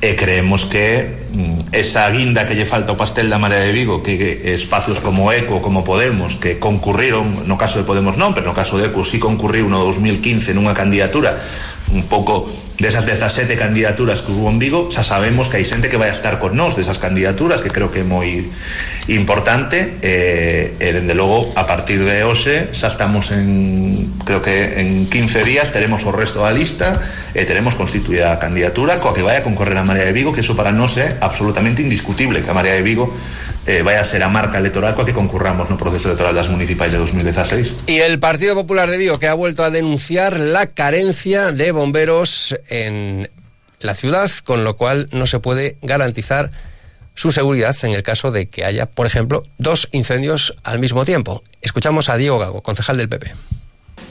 e 0.00 0.12
eh, 0.12 0.16
creemos 0.16 0.64
que 0.64 1.28
mm, 1.32 1.74
esa 1.74 2.08
guinda 2.08 2.46
que 2.46 2.54
lle 2.54 2.64
falta 2.64 2.94
ao 2.94 2.98
pastel 2.98 3.28
da 3.28 3.42
Marea 3.42 3.60
de 3.60 3.74
Vigo 3.74 4.00
que, 4.00 4.16
que 4.16 4.54
espacios 4.54 5.02
como 5.02 5.28
ECO, 5.34 5.60
como 5.60 5.84
Podemos 5.84 6.38
que 6.38 6.62
concurriron, 6.62 7.44
no 7.44 7.58
caso 7.58 7.82
de 7.82 7.84
Podemos 7.84 8.16
non 8.16 8.32
pero 8.32 8.48
no 8.48 8.54
caso 8.56 8.78
de 8.78 8.88
ECO 8.88 9.02
si 9.04 9.18
sí 9.18 9.18
concurriu 9.18 9.66
no 9.68 9.82
2015 9.82 10.54
nunha 10.54 10.72
candidatura 10.72 11.36
un 11.92 12.04
pouco 12.08 12.48
desas 12.78 13.06
17 13.06 13.54
candidaturas 13.56 14.22
que 14.22 14.32
hubo 14.32 14.50
en 14.50 14.58
Vigo 14.58 14.90
xa 14.90 15.06
sabemos 15.06 15.46
que 15.46 15.62
hai 15.62 15.66
xente 15.66 15.86
que 15.86 15.94
vai 15.94 16.10
a 16.10 16.16
estar 16.16 16.42
con 16.42 16.58
nós 16.58 16.74
desas 16.74 16.98
candidaturas 16.98 17.62
que 17.62 17.70
creo 17.70 17.94
que 17.94 18.02
é 18.02 18.06
moi 18.06 18.50
importante. 19.06 20.02
E, 20.02 20.74
e 20.74 20.88
dende 20.90 21.14
logo 21.14 21.54
a 21.54 21.70
partir 21.70 22.02
de 22.02 22.26
hoxe 22.26 22.74
xa 22.74 22.90
estamos 22.90 23.30
en 23.30 24.10
creo 24.26 24.42
que 24.42 24.82
en 24.82 25.06
15 25.06 25.46
días 25.46 25.70
teremos 25.70 26.02
o 26.02 26.10
resto 26.10 26.42
da 26.42 26.50
lista 26.50 26.98
e 27.30 27.46
teremos 27.46 27.78
constituída 27.78 28.34
a 28.34 28.42
candidatura 28.42 28.98
que 28.98 29.22
vai 29.22 29.38
a 29.38 29.46
concorrer 29.46 29.78
a 29.78 29.86
María 29.86 30.10
de 30.10 30.14
Vigo 30.16 30.34
que 30.34 30.42
eso 30.42 30.58
para 30.58 30.74
nós 30.74 30.98
é 30.98 31.14
absolutamente 31.22 31.78
indiscutible 31.78 32.42
que 32.42 32.50
a 32.50 32.56
María 32.58 32.74
de 32.74 32.82
Vigo 32.82 33.14
eh, 33.66 33.82
vaya 33.82 34.00
a 34.00 34.04
ser 34.04 34.22
a 34.22 34.28
marca 34.28 34.58
electoral 34.58 34.94
coa 34.94 35.08
que 35.08 35.16
concurramos 35.16 35.72
no 35.72 35.80
proceso 35.80 36.08
electoral 36.12 36.36
das 36.36 36.52
municipais 36.52 36.92
de 36.92 36.98
2016. 36.98 37.88
Y 37.88 38.04
el 38.04 38.20
Partido 38.20 38.54
Popular 38.54 38.90
de 38.90 38.98
Vigo 38.98 39.18
que 39.18 39.28
ha 39.28 39.34
vuelto 39.34 39.64
a 39.64 39.70
denunciar 39.70 40.38
la 40.38 40.66
carencia 40.68 41.52
de 41.52 41.72
bomberos 41.72 42.58
en 42.68 43.30
la 43.80 43.94
ciudad, 43.94 44.30
con 44.44 44.64
lo 44.64 44.76
cual 44.76 45.08
no 45.12 45.26
se 45.26 45.40
puede 45.40 45.76
garantizar 45.82 46.50
su 47.14 47.30
seguridad 47.30 47.76
en 47.82 47.92
el 47.92 48.02
caso 48.02 48.30
de 48.30 48.48
que 48.48 48.64
haya, 48.64 48.86
por 48.86 49.06
ejemplo, 49.06 49.44
dos 49.58 49.88
incendios 49.92 50.56
al 50.64 50.78
mismo 50.78 51.04
tiempo. 51.04 51.42
Escuchamos 51.62 52.08
a 52.08 52.16
Diego 52.16 52.38
Gago, 52.38 52.62
concejal 52.62 52.96
del 52.96 53.08
PP. 53.08 53.32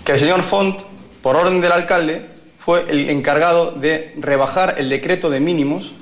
Que 0.05 0.13
el 0.13 0.19
señor 0.19 0.41
Font, 0.41 0.79
por 1.21 1.35
orden 1.35 1.59
del 1.61 1.73
alcalde, 1.73 2.25
fue 2.57 2.85
el 2.89 3.09
encargado 3.09 3.71
de 3.71 4.13
rebajar 4.17 4.75
el 4.77 4.89
decreto 4.89 5.29
de 5.29 5.41
mínimos 5.41 5.93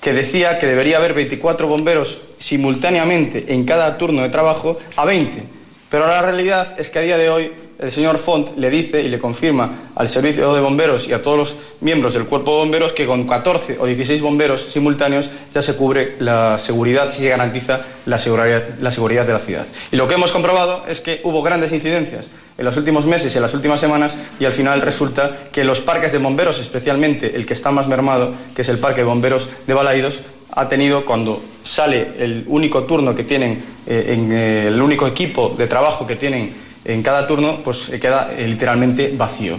que 0.00 0.12
decía 0.12 0.58
que 0.58 0.66
debería 0.66 0.96
haber 0.96 1.14
24 1.14 1.66
bomberos 1.66 2.20
simultáneamente 2.38 3.46
en 3.48 3.64
cada 3.64 3.98
turno 3.98 4.22
de 4.22 4.30
trabajo 4.30 4.78
a 4.96 5.04
20. 5.04 5.42
Pero 5.90 6.06
la 6.06 6.22
realidad 6.22 6.74
es 6.78 6.90
que 6.90 6.98
a 6.98 7.02
día 7.02 7.18
de 7.18 7.28
hoy 7.28 7.52
el 7.80 7.90
señor 7.90 8.18
Font 8.18 8.56
le 8.56 8.68
dice 8.68 9.02
y 9.02 9.08
le 9.08 9.18
confirma 9.18 9.90
al 9.94 10.08
servicio 10.08 10.52
de 10.52 10.60
bomberos 10.60 11.08
y 11.08 11.14
a 11.14 11.22
todos 11.22 11.38
los 11.38 11.56
miembros 11.80 12.12
del 12.12 12.26
cuerpo 12.26 12.52
de 12.52 12.58
bomberos 12.58 12.92
que 12.92 13.06
con 13.06 13.26
14 13.26 13.78
o 13.80 13.86
16 13.86 14.20
bomberos 14.20 14.62
simultáneos 14.62 15.30
ya 15.54 15.62
se 15.62 15.74
cubre 15.74 16.16
la 16.18 16.58
seguridad 16.58 17.10
y 17.12 17.16
se 17.16 17.28
garantiza 17.28 17.80
la 18.04 18.18
seguridad, 18.18 18.62
la 18.80 18.92
seguridad 18.92 19.26
de 19.26 19.32
la 19.32 19.38
ciudad. 19.38 19.66
Y 19.90 19.96
lo 19.96 20.06
que 20.06 20.14
hemos 20.14 20.30
comprobado 20.30 20.84
es 20.88 21.00
que 21.00 21.20
hubo 21.24 21.42
grandes 21.42 21.72
incidencias 21.72 22.28
en 22.60 22.66
los 22.66 22.76
últimos 22.76 23.06
meses 23.06 23.32
y 23.34 23.38
en 23.38 23.42
las 23.42 23.54
últimas 23.54 23.80
semanas 23.80 24.12
y 24.38 24.44
al 24.44 24.52
final 24.52 24.82
resulta 24.82 25.48
que 25.50 25.64
los 25.64 25.80
parques 25.80 26.12
de 26.12 26.18
bomberos, 26.18 26.58
especialmente 26.58 27.34
el 27.34 27.46
que 27.46 27.54
está 27.54 27.70
más 27.70 27.88
mermado, 27.88 28.34
que 28.54 28.60
es 28.60 28.68
el 28.68 28.78
parque 28.78 29.00
de 29.00 29.06
bomberos 29.06 29.48
de 29.66 29.72
Balaídos, 29.72 30.20
ha 30.52 30.68
tenido 30.68 31.06
cuando 31.06 31.42
sale 31.64 32.16
el 32.18 32.44
único 32.48 32.82
turno 32.82 33.14
que 33.14 33.24
tienen, 33.24 33.52
eh, 33.86 34.14
eh, 34.30 34.64
el 34.68 34.80
único 34.80 35.06
equipo 35.06 35.54
de 35.56 35.66
trabajo 35.66 36.06
que 36.06 36.16
tienen 36.16 36.54
en 36.84 37.02
cada 37.02 37.26
turno, 37.26 37.60
pues 37.64 37.88
eh, 37.88 37.98
queda 37.98 38.30
literalmente 38.36 39.10
vacío. 39.16 39.58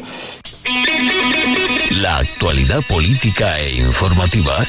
La 1.89 2.17
actualidad 2.17 2.81
política 2.88 3.60
e 3.60 3.77
informativa 3.77 4.63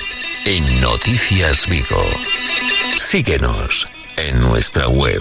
en 0.47 0.81
Noticias 0.81 1.69
Vigo. 1.69 2.03
Síguenos 2.97 3.87
en 4.17 4.41
nuestra 4.41 4.89
web. 4.89 5.21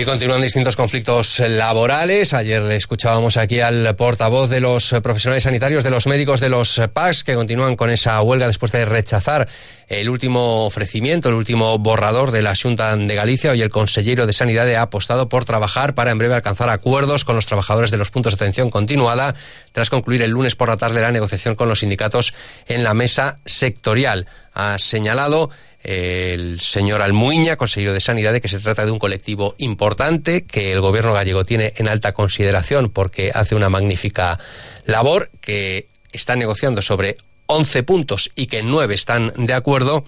Y 0.00 0.06
continúan 0.06 0.40
distintos 0.40 0.76
conflictos 0.76 1.40
laborales. 1.40 2.32
Ayer 2.32 2.62
le 2.62 2.76
escuchábamos 2.76 3.36
aquí 3.36 3.60
al 3.60 3.94
portavoz 3.96 4.48
de 4.48 4.58
los 4.58 4.94
profesionales 5.02 5.42
sanitarios, 5.42 5.84
de 5.84 5.90
los 5.90 6.06
médicos 6.06 6.40
de 6.40 6.48
los 6.48 6.80
PACs, 6.94 7.22
que 7.22 7.34
continúan 7.34 7.76
con 7.76 7.90
esa 7.90 8.18
huelga 8.22 8.46
después 8.46 8.72
de 8.72 8.86
rechazar 8.86 9.46
el 9.88 10.08
último 10.08 10.64
ofrecimiento, 10.64 11.28
el 11.28 11.34
último 11.34 11.76
borrador 11.78 12.30
de 12.30 12.40
la 12.40 12.54
Junta 12.56 12.96
de 12.96 13.14
Galicia. 13.14 13.50
Hoy 13.50 13.60
el 13.60 13.68
consejero 13.68 14.24
de 14.24 14.32
Sanidad 14.32 14.74
ha 14.74 14.80
apostado 14.80 15.28
por 15.28 15.44
trabajar 15.44 15.94
para 15.94 16.12
en 16.12 16.16
breve 16.16 16.34
alcanzar 16.34 16.70
acuerdos 16.70 17.26
con 17.26 17.36
los 17.36 17.44
trabajadores 17.44 17.90
de 17.90 17.98
los 17.98 18.10
puntos 18.10 18.32
de 18.32 18.42
atención 18.42 18.70
continuada 18.70 19.34
tras 19.72 19.90
concluir 19.90 20.22
el 20.22 20.30
lunes 20.30 20.56
por 20.56 20.70
la 20.70 20.78
tarde 20.78 21.02
la 21.02 21.12
negociación 21.12 21.56
con 21.56 21.68
los 21.68 21.80
sindicatos 21.80 22.32
en 22.68 22.84
la 22.84 22.94
mesa 22.94 23.36
sectorial. 23.44 24.26
Ha 24.54 24.78
señalado 24.78 25.50
el 25.82 26.60
señor 26.60 27.00
Almuiña, 27.02 27.56
consejero 27.56 27.92
de 27.92 28.00
Sanidad, 28.00 28.32
de 28.32 28.40
que 28.40 28.48
se 28.48 28.60
trata 28.60 28.84
de 28.84 28.92
un 28.92 28.98
colectivo 28.98 29.54
importante 29.58 30.44
que 30.44 30.72
el 30.72 30.80
gobierno 30.80 31.12
gallego 31.12 31.44
tiene 31.44 31.72
en 31.76 31.88
alta 31.88 32.12
consideración 32.12 32.90
porque 32.90 33.32
hace 33.34 33.54
una 33.54 33.70
magnífica 33.70 34.38
labor, 34.84 35.30
que 35.40 35.88
está 36.12 36.36
negociando 36.36 36.82
sobre 36.82 37.16
11 37.46 37.82
puntos 37.82 38.30
y 38.34 38.46
que 38.46 38.58
en 38.58 38.70
9 38.70 38.94
están 38.94 39.32
de 39.36 39.54
acuerdo, 39.54 40.04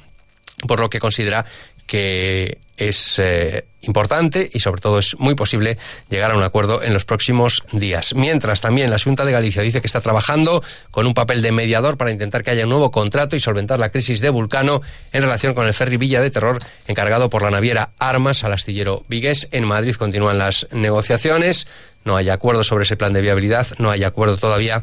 por 0.66 0.78
lo 0.78 0.90
que 0.90 1.00
considera 1.00 1.44
que 1.92 2.56
es 2.78 3.18
eh, 3.18 3.66
importante 3.82 4.48
y 4.50 4.60
sobre 4.60 4.80
todo 4.80 4.98
es 4.98 5.14
muy 5.18 5.34
posible 5.34 5.76
llegar 6.08 6.30
a 6.30 6.36
un 6.38 6.42
acuerdo 6.42 6.82
en 6.82 6.94
los 6.94 7.04
próximos 7.04 7.62
días. 7.70 8.14
Mientras 8.14 8.62
también 8.62 8.88
la 8.88 8.98
Junta 8.98 9.26
de 9.26 9.32
Galicia 9.32 9.60
dice 9.60 9.82
que 9.82 9.88
está 9.88 10.00
trabajando 10.00 10.62
con 10.90 11.06
un 11.06 11.12
papel 11.12 11.42
de 11.42 11.52
mediador 11.52 11.98
para 11.98 12.10
intentar 12.10 12.42
que 12.42 12.50
haya 12.50 12.64
un 12.64 12.70
nuevo 12.70 12.90
contrato 12.90 13.36
y 13.36 13.40
solventar 13.40 13.78
la 13.78 13.90
crisis 13.90 14.22
de 14.22 14.30
Vulcano 14.30 14.80
en 15.12 15.20
relación 15.20 15.52
con 15.52 15.66
el 15.66 15.74
ferry 15.74 15.98
Villa 15.98 16.22
de 16.22 16.30
Terror 16.30 16.60
encargado 16.86 17.28
por 17.28 17.42
la 17.42 17.50
naviera 17.50 17.90
Armas 17.98 18.42
al 18.42 18.54
astillero 18.54 19.04
Vigués. 19.08 19.48
En 19.52 19.66
Madrid 19.66 19.94
continúan 19.96 20.38
las 20.38 20.66
negociaciones, 20.70 21.66
no 22.06 22.16
hay 22.16 22.30
acuerdo 22.30 22.64
sobre 22.64 22.84
ese 22.84 22.96
plan 22.96 23.12
de 23.12 23.20
viabilidad, 23.20 23.66
no 23.76 23.90
hay 23.90 24.04
acuerdo 24.04 24.38
todavía 24.38 24.82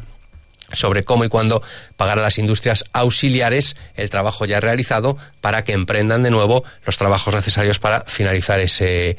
sobre 0.74 1.04
cómo 1.04 1.24
y 1.24 1.30
cuándo 1.30 1.62
pagar 1.98 2.20
a 2.20 2.22
las 2.22 2.38
industrias 2.38 2.86
auxiliares 2.94 3.76
el 3.96 4.10
trabajo 4.10 4.46
ya 4.46 4.60
realizado 4.60 5.18
para 5.42 5.64
que 5.64 5.74
emprendan 5.74 6.24
de 6.24 6.32
nuevo 6.32 6.64
los 6.86 6.98
trabajos 6.98 7.34
necesarios 7.34 7.80
para 7.80 8.02
finalizar 8.02 8.60
ese 8.60 9.18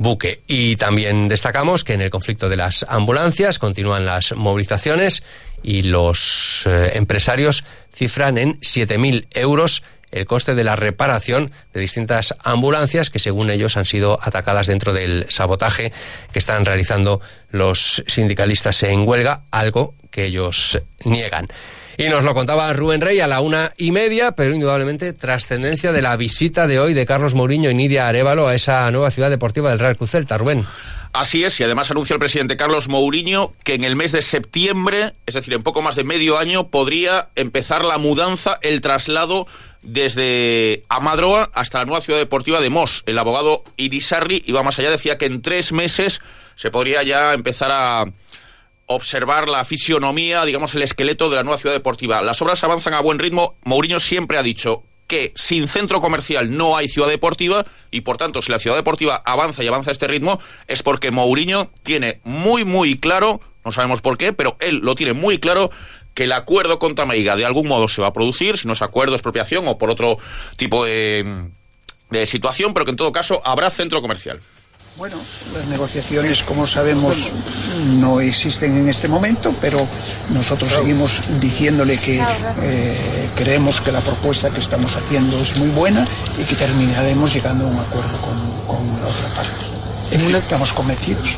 buque. 0.00 0.40
Y 0.46 0.76
también 0.76 1.28
destacamos 1.28 1.84
que 1.84 1.92
en 1.92 2.00
el 2.00 2.10
conflicto 2.10 2.48
de 2.48 2.56
las 2.56 2.86
ambulancias 2.88 3.58
continúan 3.58 4.06
las 4.06 4.32
movilizaciones 4.34 5.22
y 5.62 5.82
los 5.82 6.62
eh, 6.66 6.92
empresarios 6.94 7.64
cifran 7.94 8.38
en 8.38 8.58
7.000 8.60 9.26
euros 9.32 9.82
el 10.12 10.26
coste 10.26 10.54
de 10.54 10.64
la 10.64 10.76
reparación 10.76 11.50
de 11.72 11.80
distintas 11.80 12.34
ambulancias 12.42 13.10
que 13.10 13.18
según 13.18 13.50
ellos 13.50 13.76
han 13.76 13.86
sido 13.86 14.18
atacadas 14.22 14.66
dentro 14.66 14.92
del 14.92 15.26
sabotaje 15.28 15.92
que 16.32 16.38
están 16.38 16.64
realizando 16.64 17.20
los 17.50 18.02
sindicalistas 18.06 18.82
en 18.82 19.06
huelga, 19.06 19.42
algo 19.50 19.94
que 20.10 20.24
ellos 20.26 20.80
niegan. 21.04 21.48
Y 21.96 22.08
nos 22.08 22.24
lo 22.24 22.34
contaba 22.34 22.72
Rubén 22.72 23.02
Rey 23.02 23.20
a 23.20 23.26
la 23.26 23.40
una 23.40 23.72
y 23.76 23.92
media, 23.92 24.32
pero 24.32 24.54
indudablemente 24.54 25.12
trascendencia 25.12 25.92
de 25.92 26.00
la 26.00 26.16
visita 26.16 26.66
de 26.66 26.80
hoy 26.80 26.94
de 26.94 27.04
Carlos 27.04 27.34
Mourinho 27.34 27.70
y 27.70 27.74
Nidia 27.74 28.08
Arevalo 28.08 28.48
a 28.48 28.54
esa 28.54 28.90
nueva 28.90 29.10
ciudad 29.10 29.28
deportiva 29.28 29.70
del 29.70 29.78
Real 29.78 29.96
Cruz 29.96 30.12
Celta. 30.12 30.38
Rubén. 30.38 30.64
Así 31.12 31.42
es, 31.44 31.58
y 31.58 31.64
además 31.64 31.90
anuncia 31.90 32.14
el 32.14 32.20
presidente 32.20 32.56
Carlos 32.56 32.88
Mourinho 32.88 33.52
que 33.64 33.74
en 33.74 33.82
el 33.82 33.96
mes 33.96 34.12
de 34.12 34.22
septiembre, 34.22 35.12
es 35.26 35.34
decir, 35.34 35.52
en 35.54 35.62
poco 35.62 35.82
más 35.82 35.96
de 35.96 36.04
medio 36.04 36.38
año, 36.38 36.68
podría 36.68 37.28
empezar 37.34 37.84
la 37.84 37.98
mudanza, 37.98 38.58
el 38.62 38.80
traslado 38.80 39.46
desde 39.82 40.84
Amadroa 40.88 41.50
hasta 41.54 41.78
la 41.78 41.84
nueva 41.84 42.00
ciudad 42.00 42.18
deportiva 42.18 42.60
de 42.60 42.70
Mos. 42.70 43.02
El 43.06 43.18
abogado 43.18 43.64
Irisarri 43.76 44.42
iba 44.46 44.62
más 44.62 44.78
allá, 44.78 44.90
decía 44.90 45.18
que 45.18 45.26
en 45.26 45.42
tres 45.42 45.72
meses 45.72 46.20
se 46.54 46.70
podría 46.70 47.02
ya 47.02 47.32
empezar 47.32 47.70
a 47.72 48.06
observar 48.86 49.48
la 49.48 49.64
fisionomía, 49.64 50.44
digamos, 50.44 50.74
el 50.74 50.82
esqueleto 50.82 51.30
de 51.30 51.36
la 51.36 51.44
nueva 51.44 51.58
ciudad 51.58 51.74
deportiva. 51.74 52.22
Las 52.22 52.42
obras 52.42 52.64
avanzan 52.64 52.94
a 52.94 53.00
buen 53.00 53.20
ritmo. 53.20 53.54
Mourinho 53.62 54.00
siempre 54.00 54.36
ha 54.36 54.42
dicho 54.42 54.82
que 55.06 55.32
sin 55.34 55.66
centro 55.66 56.00
comercial 56.00 56.56
no 56.56 56.76
hay 56.76 56.86
ciudad 56.86 57.08
deportiva 57.08 57.66
y 57.90 58.02
por 58.02 58.16
tanto 58.16 58.42
si 58.42 58.52
la 58.52 58.60
ciudad 58.60 58.76
deportiva 58.76 59.20
avanza 59.24 59.64
y 59.64 59.66
avanza 59.66 59.90
a 59.90 59.92
este 59.92 60.06
ritmo 60.06 60.40
es 60.68 60.84
porque 60.84 61.10
Mourinho 61.10 61.68
tiene 61.82 62.20
muy 62.22 62.64
muy 62.64 62.96
claro, 62.96 63.40
no 63.64 63.72
sabemos 63.72 64.02
por 64.02 64.16
qué, 64.18 64.32
pero 64.32 64.56
él 64.60 64.78
lo 64.84 64.94
tiene 64.94 65.12
muy 65.12 65.38
claro 65.38 65.70
que 66.14 66.24
el 66.24 66.32
acuerdo 66.32 66.78
con 66.78 66.94
Tameiga 66.94 67.36
de 67.36 67.44
algún 67.44 67.68
modo 67.68 67.88
se 67.88 68.00
va 68.00 68.08
a 68.08 68.12
producir, 68.12 68.56
si 68.58 68.66
no 68.66 68.72
es 68.72 68.82
acuerdo, 68.82 69.14
expropiación 69.14 69.66
o 69.68 69.78
por 69.78 69.90
otro 69.90 70.18
tipo 70.56 70.84
de, 70.84 71.48
de 72.10 72.26
situación, 72.26 72.74
pero 72.74 72.84
que 72.84 72.90
en 72.90 72.96
todo 72.96 73.12
caso 73.12 73.40
habrá 73.44 73.70
centro 73.70 74.02
comercial. 74.02 74.40
Bueno, 74.96 75.16
las 75.54 75.66
negociaciones, 75.66 76.42
como 76.42 76.66
sabemos, 76.66 77.30
no 78.00 78.20
existen 78.20 78.76
en 78.76 78.88
este 78.88 79.08
momento, 79.08 79.54
pero 79.60 79.86
nosotros 80.30 80.72
seguimos 80.72 81.22
diciéndole 81.40 81.96
que 81.96 82.20
eh, 82.62 83.30
creemos 83.36 83.80
que 83.80 83.92
la 83.92 84.00
propuesta 84.00 84.50
que 84.50 84.60
estamos 84.60 84.96
haciendo 84.96 85.40
es 85.40 85.56
muy 85.56 85.70
buena 85.70 86.04
y 86.38 86.44
que 86.44 86.54
terminaremos 86.54 87.32
llegando 87.32 87.66
a 87.66 87.68
un 87.68 87.78
acuerdo 87.78 88.18
con, 88.20 88.66
con 88.66 89.00
la 89.00 89.06
otra 89.06 89.28
parte. 89.34 89.69
Estamos 90.10 90.72
convencidos. 90.72 91.36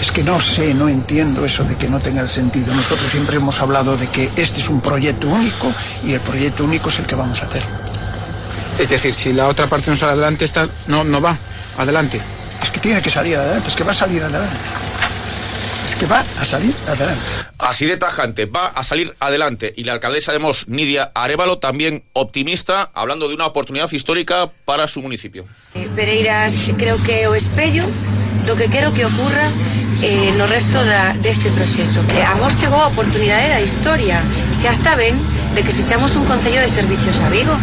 Es 0.00 0.10
que 0.12 0.22
no 0.22 0.40
sé, 0.40 0.72
no 0.74 0.88
entiendo 0.88 1.44
eso 1.44 1.64
de 1.64 1.76
que 1.76 1.88
no 1.88 1.98
tenga 1.98 2.26
sentido. 2.28 2.72
Nosotros 2.74 3.10
siempre 3.10 3.36
hemos 3.36 3.60
hablado 3.60 3.96
de 3.96 4.06
que 4.06 4.30
este 4.36 4.60
es 4.60 4.68
un 4.68 4.80
proyecto 4.80 5.28
único 5.28 5.72
y 6.04 6.12
el 6.12 6.20
proyecto 6.20 6.64
único 6.64 6.90
es 6.90 6.98
el 7.00 7.06
que 7.06 7.16
vamos 7.16 7.42
a 7.42 7.46
hacer. 7.46 7.62
Es 8.78 8.90
decir, 8.90 9.12
si 9.14 9.32
la 9.32 9.48
otra 9.48 9.66
parte 9.66 9.90
no 9.90 9.96
sale 9.96 10.12
adelante, 10.12 10.44
esta 10.44 10.68
no, 10.86 11.02
no 11.02 11.20
va 11.20 11.36
adelante. 11.78 12.20
Es 12.62 12.70
que 12.70 12.80
tiene 12.80 13.02
que 13.02 13.10
salir 13.10 13.36
adelante, 13.36 13.68
es 13.68 13.74
que 13.74 13.84
va 13.84 13.92
a 13.92 13.96
salir 13.96 14.22
adelante. 14.22 14.56
Que 16.04 16.10
va 16.10 16.20
a 16.20 16.44
salir 16.44 16.74
adelante. 16.86 17.22
Así 17.56 17.86
de 17.86 17.96
tajante, 17.96 18.44
va 18.44 18.66
a 18.66 18.84
salir 18.84 19.16
adelante. 19.20 19.72
Y 19.74 19.84
la 19.84 19.94
alcaldesa 19.94 20.32
de 20.32 20.38
Mos, 20.38 20.68
Nidia 20.68 21.12
Arevalo, 21.14 21.60
también 21.60 22.04
optimista, 22.12 22.90
hablando 22.92 23.26
de 23.26 23.34
una 23.34 23.46
oportunidad 23.46 23.90
histórica 23.90 24.52
para 24.66 24.86
su 24.86 25.00
municipio. 25.00 25.46
Pereiras, 25.96 26.68
creo 26.76 27.02
que 27.04 27.26
o 27.26 27.34
espello 27.34 27.86
do 28.44 28.52
que 28.52 28.68
quero 28.68 28.92
que 28.92 29.06
ocurra 29.06 29.48
eh, 30.02 30.34
no 30.36 30.44
resto 30.44 30.84
da, 30.84 31.16
deste 31.24 31.48
proxecto. 31.56 32.04
Eh, 32.12 32.20
a 32.20 32.36
Mos 32.36 32.52
chegou 32.60 32.84
a 32.84 32.92
oportunidade 32.92 33.48
da 33.48 33.64
historia. 33.64 34.20
Xa 34.52 34.76
está 34.76 35.00
ben 35.00 35.16
de 35.56 35.64
que 35.64 35.72
se 35.72 35.80
seamos 35.80 36.20
un 36.20 36.28
concello 36.28 36.60
de 36.60 36.68
servicios 36.68 37.16
a 37.16 37.32
Vigo. 37.32 37.56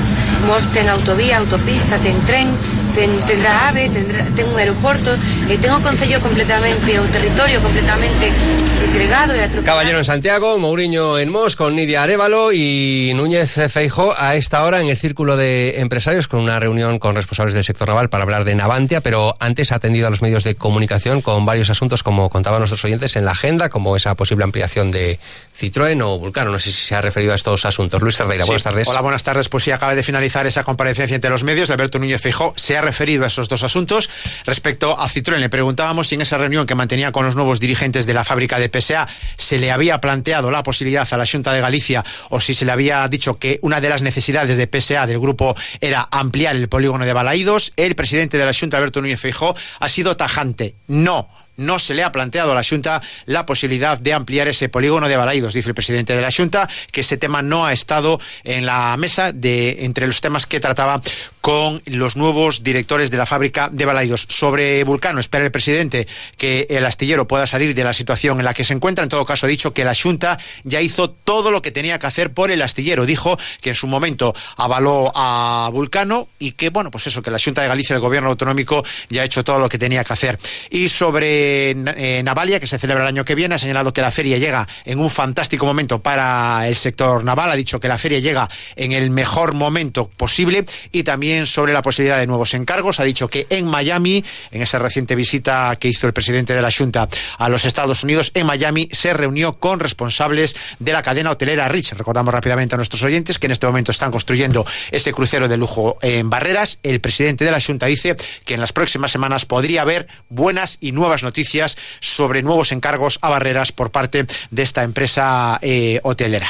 Mos 0.50 0.65
ten 0.74 0.89
autovía, 0.89 1.38
autopista, 1.38 2.01
ten 2.01 2.17
tren, 2.25 2.50
ten, 2.93 3.15
tendrá 3.25 3.69
AVE, 3.69 3.89
tendrá, 3.89 4.25
ten 4.36 4.48
un 4.48 4.57
aeroporto, 4.60 5.12
e 5.50 5.57
ten 5.57 5.71
o 5.71 5.79
concello 5.81 6.19
completamente, 6.19 7.00
o 7.00 7.05
territorio 7.07 7.60
completamente 7.62 8.31
desgregado 8.79 9.33
e 9.33 9.41
atropellado. 9.43 9.65
Caballero 9.65 9.98
en 10.00 10.05
Santiago, 10.05 10.57
Mourinho 10.60 11.17
en 11.19 11.29
Mos, 11.29 11.55
con 11.55 11.75
Nidia 11.75 12.03
Arevalo 12.03 12.51
y 12.51 13.13
Núñez 13.15 13.51
Feijó 13.69 14.13
a 14.17 14.36
esta 14.36 14.63
hora 14.63 14.81
en 14.81 14.88
el 14.88 14.98
Círculo 14.98 15.38
de 15.38 15.79
Empresarios 15.79 16.27
con 16.27 16.39
una 16.41 16.60
reunión 16.60 17.00
con 17.00 17.15
responsables 17.15 17.53
del 17.55 17.63
sector 17.63 17.88
naval 17.88 18.10
para 18.10 18.24
hablar 18.24 18.43
de 18.43 18.55
Navantia, 18.55 19.01
pero 19.01 19.36
antes 19.39 19.71
ha 19.71 19.75
atendido 19.75 20.07
a 20.07 20.10
los 20.10 20.21
medios 20.21 20.43
de 20.43 20.55
comunicación 20.55 21.21
con 21.21 21.45
varios 21.45 21.69
asuntos, 21.69 22.03
como 22.03 22.29
contaban 22.29 22.60
nuestros 22.60 22.83
oyentes, 22.86 23.15
en 23.15 23.25
la 23.25 23.31
agenda, 23.31 23.69
como 23.69 23.95
esa 23.95 24.15
posible 24.15 24.43
ampliación 24.43 24.91
de 24.91 25.19
Citroën 25.57 26.01
o 26.03 26.19
Vulcano. 26.19 26.51
No 26.51 26.60
sé 26.60 26.71
si 26.71 26.81
se 26.81 26.95
ha 26.95 27.01
referido 27.01 27.31
a 27.33 27.36
estos 27.36 27.65
asuntos. 27.65 28.01
Luis 28.01 28.15
Cerdeira, 28.17 28.43
Sí. 28.43 28.50
buenas 28.50 28.63
tardes. 28.63 28.88
Hola, 28.88 29.01
buenas 29.01 29.24
tardes. 29.24 29.50
Pues 29.50 29.63
sí, 29.63 29.71
acaba 29.71 29.95
de 29.95 30.03
finalizar 30.03 30.45
esa 30.48 30.63
comparecencia 30.63 31.15
entre 31.15 31.29
los 31.29 31.43
medios. 31.43 31.69
Alberto 31.69 32.00
Núñez 32.00 32.21
Feijó 32.21 32.53
se 32.57 32.77
ha 32.77 32.81
referido 32.82 33.24
a 33.24 33.28
esos 33.28 33.50
dos 33.50 33.64
asuntos. 33.64 34.10
Respecto 34.46 35.00
a 35.00 35.08
Citroën, 35.08 35.40
le 35.40 35.50
preguntábamos 35.50 36.08
si 36.08 36.16
en 36.16 36.22
esa 36.22 36.38
reunión 36.38 36.66
que 36.66 36.76
mantenía 36.76 37.12
con 37.12 37.26
los 37.26 37.36
nuevos 37.36 37.60
dirigentes 37.60 38.06
de 38.06 38.14
la 38.14 38.26
fábrica 38.26 38.60
de 38.60 38.70
PSA 38.70 39.08
se 39.38 39.60
le 39.60 39.72
había 39.72 40.02
planteado 40.02 40.52
la 40.52 40.64
posibilidad 40.64 41.08
a 41.12 41.18
la 41.18 41.26
Junta 41.26 41.54
de 41.54 41.62
Galicia 41.62 42.04
o 42.30 42.40
si 42.40 42.54
se 42.54 42.66
le 42.66 42.72
había 42.72 43.08
dicho 43.08 43.38
que 43.38 43.60
una 43.62 43.82
de 43.82 43.90
las 43.90 44.02
necesidades 44.02 44.58
de 44.58 44.68
PSA 44.68 45.08
del 45.08 45.20
grupo 45.20 45.56
era 45.80 46.08
ampliar 46.12 46.56
el 46.56 46.70
polígono 46.70 47.06
de 47.06 47.14
Balaídos. 47.14 47.74
El 47.76 47.96
presidente 47.96 48.38
de 48.38 48.46
la 48.46 48.54
Junta, 48.54 48.78
Alberto 48.78 49.02
Núñez 49.02 49.20
Feijó, 49.20 49.56
ha 49.80 49.90
sido 49.90 50.18
tajante. 50.18 50.76
No 50.88 51.30
no 51.58 51.80
se 51.80 51.94
le 51.94 52.04
ha 52.04 52.12
planteado 52.12 52.52
a 52.52 52.56
la 52.56 52.64
Junta 52.64 53.02
la 53.26 53.46
posibilidad 53.46 53.98
de 53.98 54.14
ampliar 54.14 54.48
ese 54.48 54.70
polígono 54.70 55.08
de 55.08 55.18
Balaidos. 55.18 55.54
Dice 55.54 55.70
el 55.70 55.76
presidente 55.76 56.16
de 56.16 56.22
la 56.22 56.32
Junta 56.32 56.68
que 56.92 57.02
ese 57.02 57.18
tema 57.18 57.42
no 57.42 57.66
ha 57.66 57.74
estado 57.74 58.20
en 58.44 58.66
la 58.66 58.96
mesa 58.98 59.32
de 59.32 59.86
entre 59.86 60.08
los 60.08 60.22
temas 60.22 60.46
que 60.46 60.60
trataba 60.60 61.02
con 61.41 61.81
los 61.86 62.15
nuevos 62.15 62.63
directores 62.63 63.12
de 63.12 63.17
la 63.17 63.25
fábrica 63.25 63.69
de 63.71 63.86
Balaidos. 63.86 64.27
Sobre 64.29 64.83
Vulcano, 64.83 65.19
espera 65.19 65.43
el 65.43 65.51
presidente 65.51 66.07
que 66.38 66.67
el 66.69 66.86
astillero 66.86 67.27
pueda 67.27 67.48
salir 67.48 67.74
de 67.74 67.83
la 67.83 67.93
situación 67.93 68.39
en 68.39 68.45
la 68.45 68.53
que 68.53 68.63
se 68.63 68.74
encuentra. 68.74 69.03
En 69.03 69.10
todo 69.10 69.25
caso, 69.25 69.48
ha 69.48 69.50
dicho 69.50 69.74
que 69.74 69.83
la 69.83 69.95
Junta 69.95 70.38
ya 70.63 70.81
hizo 70.81 71.10
todo 71.10 71.51
lo 71.51 71.62
que 71.62 71.71
tenía 71.71 71.98
que 71.98 72.07
hacer 72.07 72.31
por 72.31 72.51
el 72.51 72.62
astillero. 72.62 73.05
Dijo 73.05 73.38
que 73.60 73.69
en 73.69 73.75
su 73.75 73.88
momento 73.88 74.33
avaló 74.55 75.12
a 75.15 75.69
Vulcano 75.74 76.27
y 76.38 76.51
que, 76.51 76.69
bueno, 76.69 76.91
pues 76.91 77.07
eso, 77.07 77.21
que 77.21 77.31
la 77.31 77.39
Junta 77.43 77.63
de 77.63 77.67
Galicia, 77.67 77.95
el 77.95 78.00
gobierno 78.00 78.30
autonómico, 78.30 78.86
ya 79.10 79.23
ha 79.23 79.25
hecho 79.25 79.43
todo 79.43 79.58
lo 79.58 79.67
que 79.67 79.80
tenía 79.80 80.04
que 80.04 80.13
hacer. 80.13 80.38
Y 80.69 80.89
sobre 80.89 81.71
eh, 81.71 82.21
Navalia, 82.23 82.60
que 82.60 82.67
se 82.67 82.77
celebra 82.77 83.04
el 83.04 83.08
año 83.08 83.25
que 83.25 83.34
viene, 83.34 83.56
ha 83.56 83.60
señalado 83.60 83.93
que 83.93 84.01
la 84.01 84.12
feria 84.12 84.38
llega 84.38 84.67
en 84.86 84.99
un 84.99 85.10
fantástico 85.10 85.65
momento 85.65 85.99
para 85.99 86.67
el 86.67 86.75
sector 86.75 87.23
naval. 87.23 87.49
Ha 87.49 87.56
dicho 87.56 87.80
que 87.80 87.88
la 87.88 87.97
feria 87.97 88.19
llega 88.19 88.47
en 88.75 88.91
el 88.91 89.10
mejor 89.10 89.54
momento 89.54 90.10
posible 90.15 90.65
y 90.91 91.04
también 91.04 91.31
sobre 91.46 91.74
la 91.74 91.82
posibilidad 91.82 92.20
de 92.20 92.28
nuevos 92.28 92.54
encargos. 92.54 93.00
Ha 93.00 93.04
dicho 93.04 93.28
que 93.28 93.48
en 93.50 93.65
Miami, 93.65 94.24
en 94.52 94.62
esa 94.62 94.80
reciente 94.80 95.15
visita 95.15 95.76
que 95.80 95.88
hizo 95.88 96.08
el 96.08 96.13
presidente 96.13 96.54
de 96.54 96.62
la 96.62 96.72
Junta 96.72 97.08
a 97.38 97.50
los 97.50 97.65
Estados 97.65 98.04
Unidos, 98.04 98.32
en 98.34 98.46
Miami 98.46 98.89
se 98.91 99.13
reunió 99.13 99.54
con 99.58 99.80
responsables 99.80 100.56
de 100.80 100.94
la 100.94 101.02
cadena 101.02 101.32
hotelera 101.32 101.67
Rich. 101.67 101.94
Recordamos 101.94 102.34
rápidamente 102.34 102.76
a 102.76 102.78
nuestros 102.78 103.04
oyentes 103.04 103.39
que 103.39 103.48
en 103.48 103.52
este 103.52 103.67
momento 103.67 103.91
están 103.91 104.12
construyendo 104.12 104.65
ese 104.91 105.13
crucero 105.13 105.48
de 105.48 105.58
lujo 105.58 105.98
en 106.02 106.30
Barreras. 106.30 106.80
El 106.84 107.02
presidente 107.02 107.46
de 107.46 107.52
la 107.52 107.62
Junta 107.62 107.86
dice 107.86 108.15
que 108.46 108.54
en 108.54 108.62
las 108.62 108.74
próximas 108.74 109.12
semanas 109.12 109.46
podría 109.46 109.82
haber 109.82 110.08
buenas 110.30 110.78
y 110.82 110.91
nuevas 110.91 111.24
noticias 111.24 111.78
sobre 112.00 112.41
nuevos 112.44 112.72
encargos 112.72 113.20
a 113.22 113.30
Barreras 113.30 113.72
por 113.72 113.91
parte 113.91 114.26
de 114.50 114.62
esta 114.62 114.84
empresa 114.84 115.60
eh, 115.62 116.00
hotelera. 116.04 116.48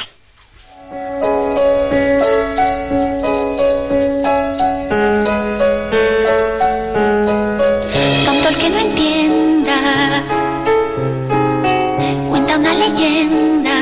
Cuenta 12.28 12.56
una 12.56 12.72
leyenda. 12.74 13.76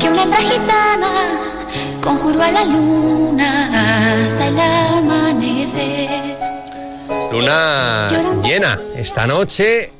Que 0.00 0.08
una 0.08 0.22
hembra 0.22 0.40
gitana 0.40 1.12
conjuró 2.02 2.42
a 2.42 2.50
la 2.50 2.64
luna 2.64 4.18
hasta 4.20 4.46
el 4.48 4.60
amanecer. 4.60 6.38
Luna 7.30 8.08
llena. 8.42 8.78
Esta 8.94 9.26
noche 9.26 9.92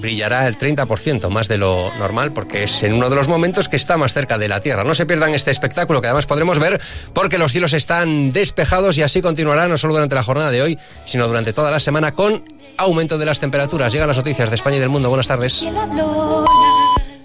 brillará 0.00 0.46
el 0.46 0.58
30% 0.58 1.28
más 1.28 1.48
de 1.48 1.58
lo 1.58 1.94
normal 1.96 2.32
porque 2.32 2.64
es 2.64 2.82
en 2.82 2.92
uno 2.92 3.10
de 3.10 3.16
los 3.16 3.28
momentos 3.28 3.68
que 3.68 3.76
está 3.76 3.96
más 3.96 4.12
cerca 4.12 4.38
de 4.38 4.48
la 4.48 4.60
Tierra. 4.60 4.84
No 4.84 4.94
se 4.94 5.06
pierdan 5.06 5.34
este 5.34 5.50
espectáculo 5.50 6.00
que 6.00 6.08
además 6.08 6.26
podremos 6.26 6.58
ver 6.58 6.80
porque 7.12 7.38
los 7.38 7.52
cielos 7.52 7.72
están 7.72 8.32
despejados 8.32 8.96
y 8.98 9.02
así 9.02 9.22
continuará 9.22 9.68
no 9.68 9.78
solo 9.78 9.94
durante 9.94 10.14
la 10.14 10.22
jornada 10.22 10.50
de 10.50 10.62
hoy, 10.62 10.78
sino 11.04 11.26
durante 11.28 11.52
toda 11.52 11.70
la 11.70 11.80
semana 11.80 12.12
con 12.12 12.44
aumento 12.76 13.18
de 13.18 13.26
las 13.26 13.40
temperaturas. 13.40 13.92
Llegan 13.92 14.08
las 14.08 14.16
noticias 14.16 14.48
de 14.48 14.56
España 14.56 14.76
y 14.76 14.80
del 14.80 14.88
mundo. 14.88 15.08
Buenas 15.08 15.28
tardes. 15.28 15.66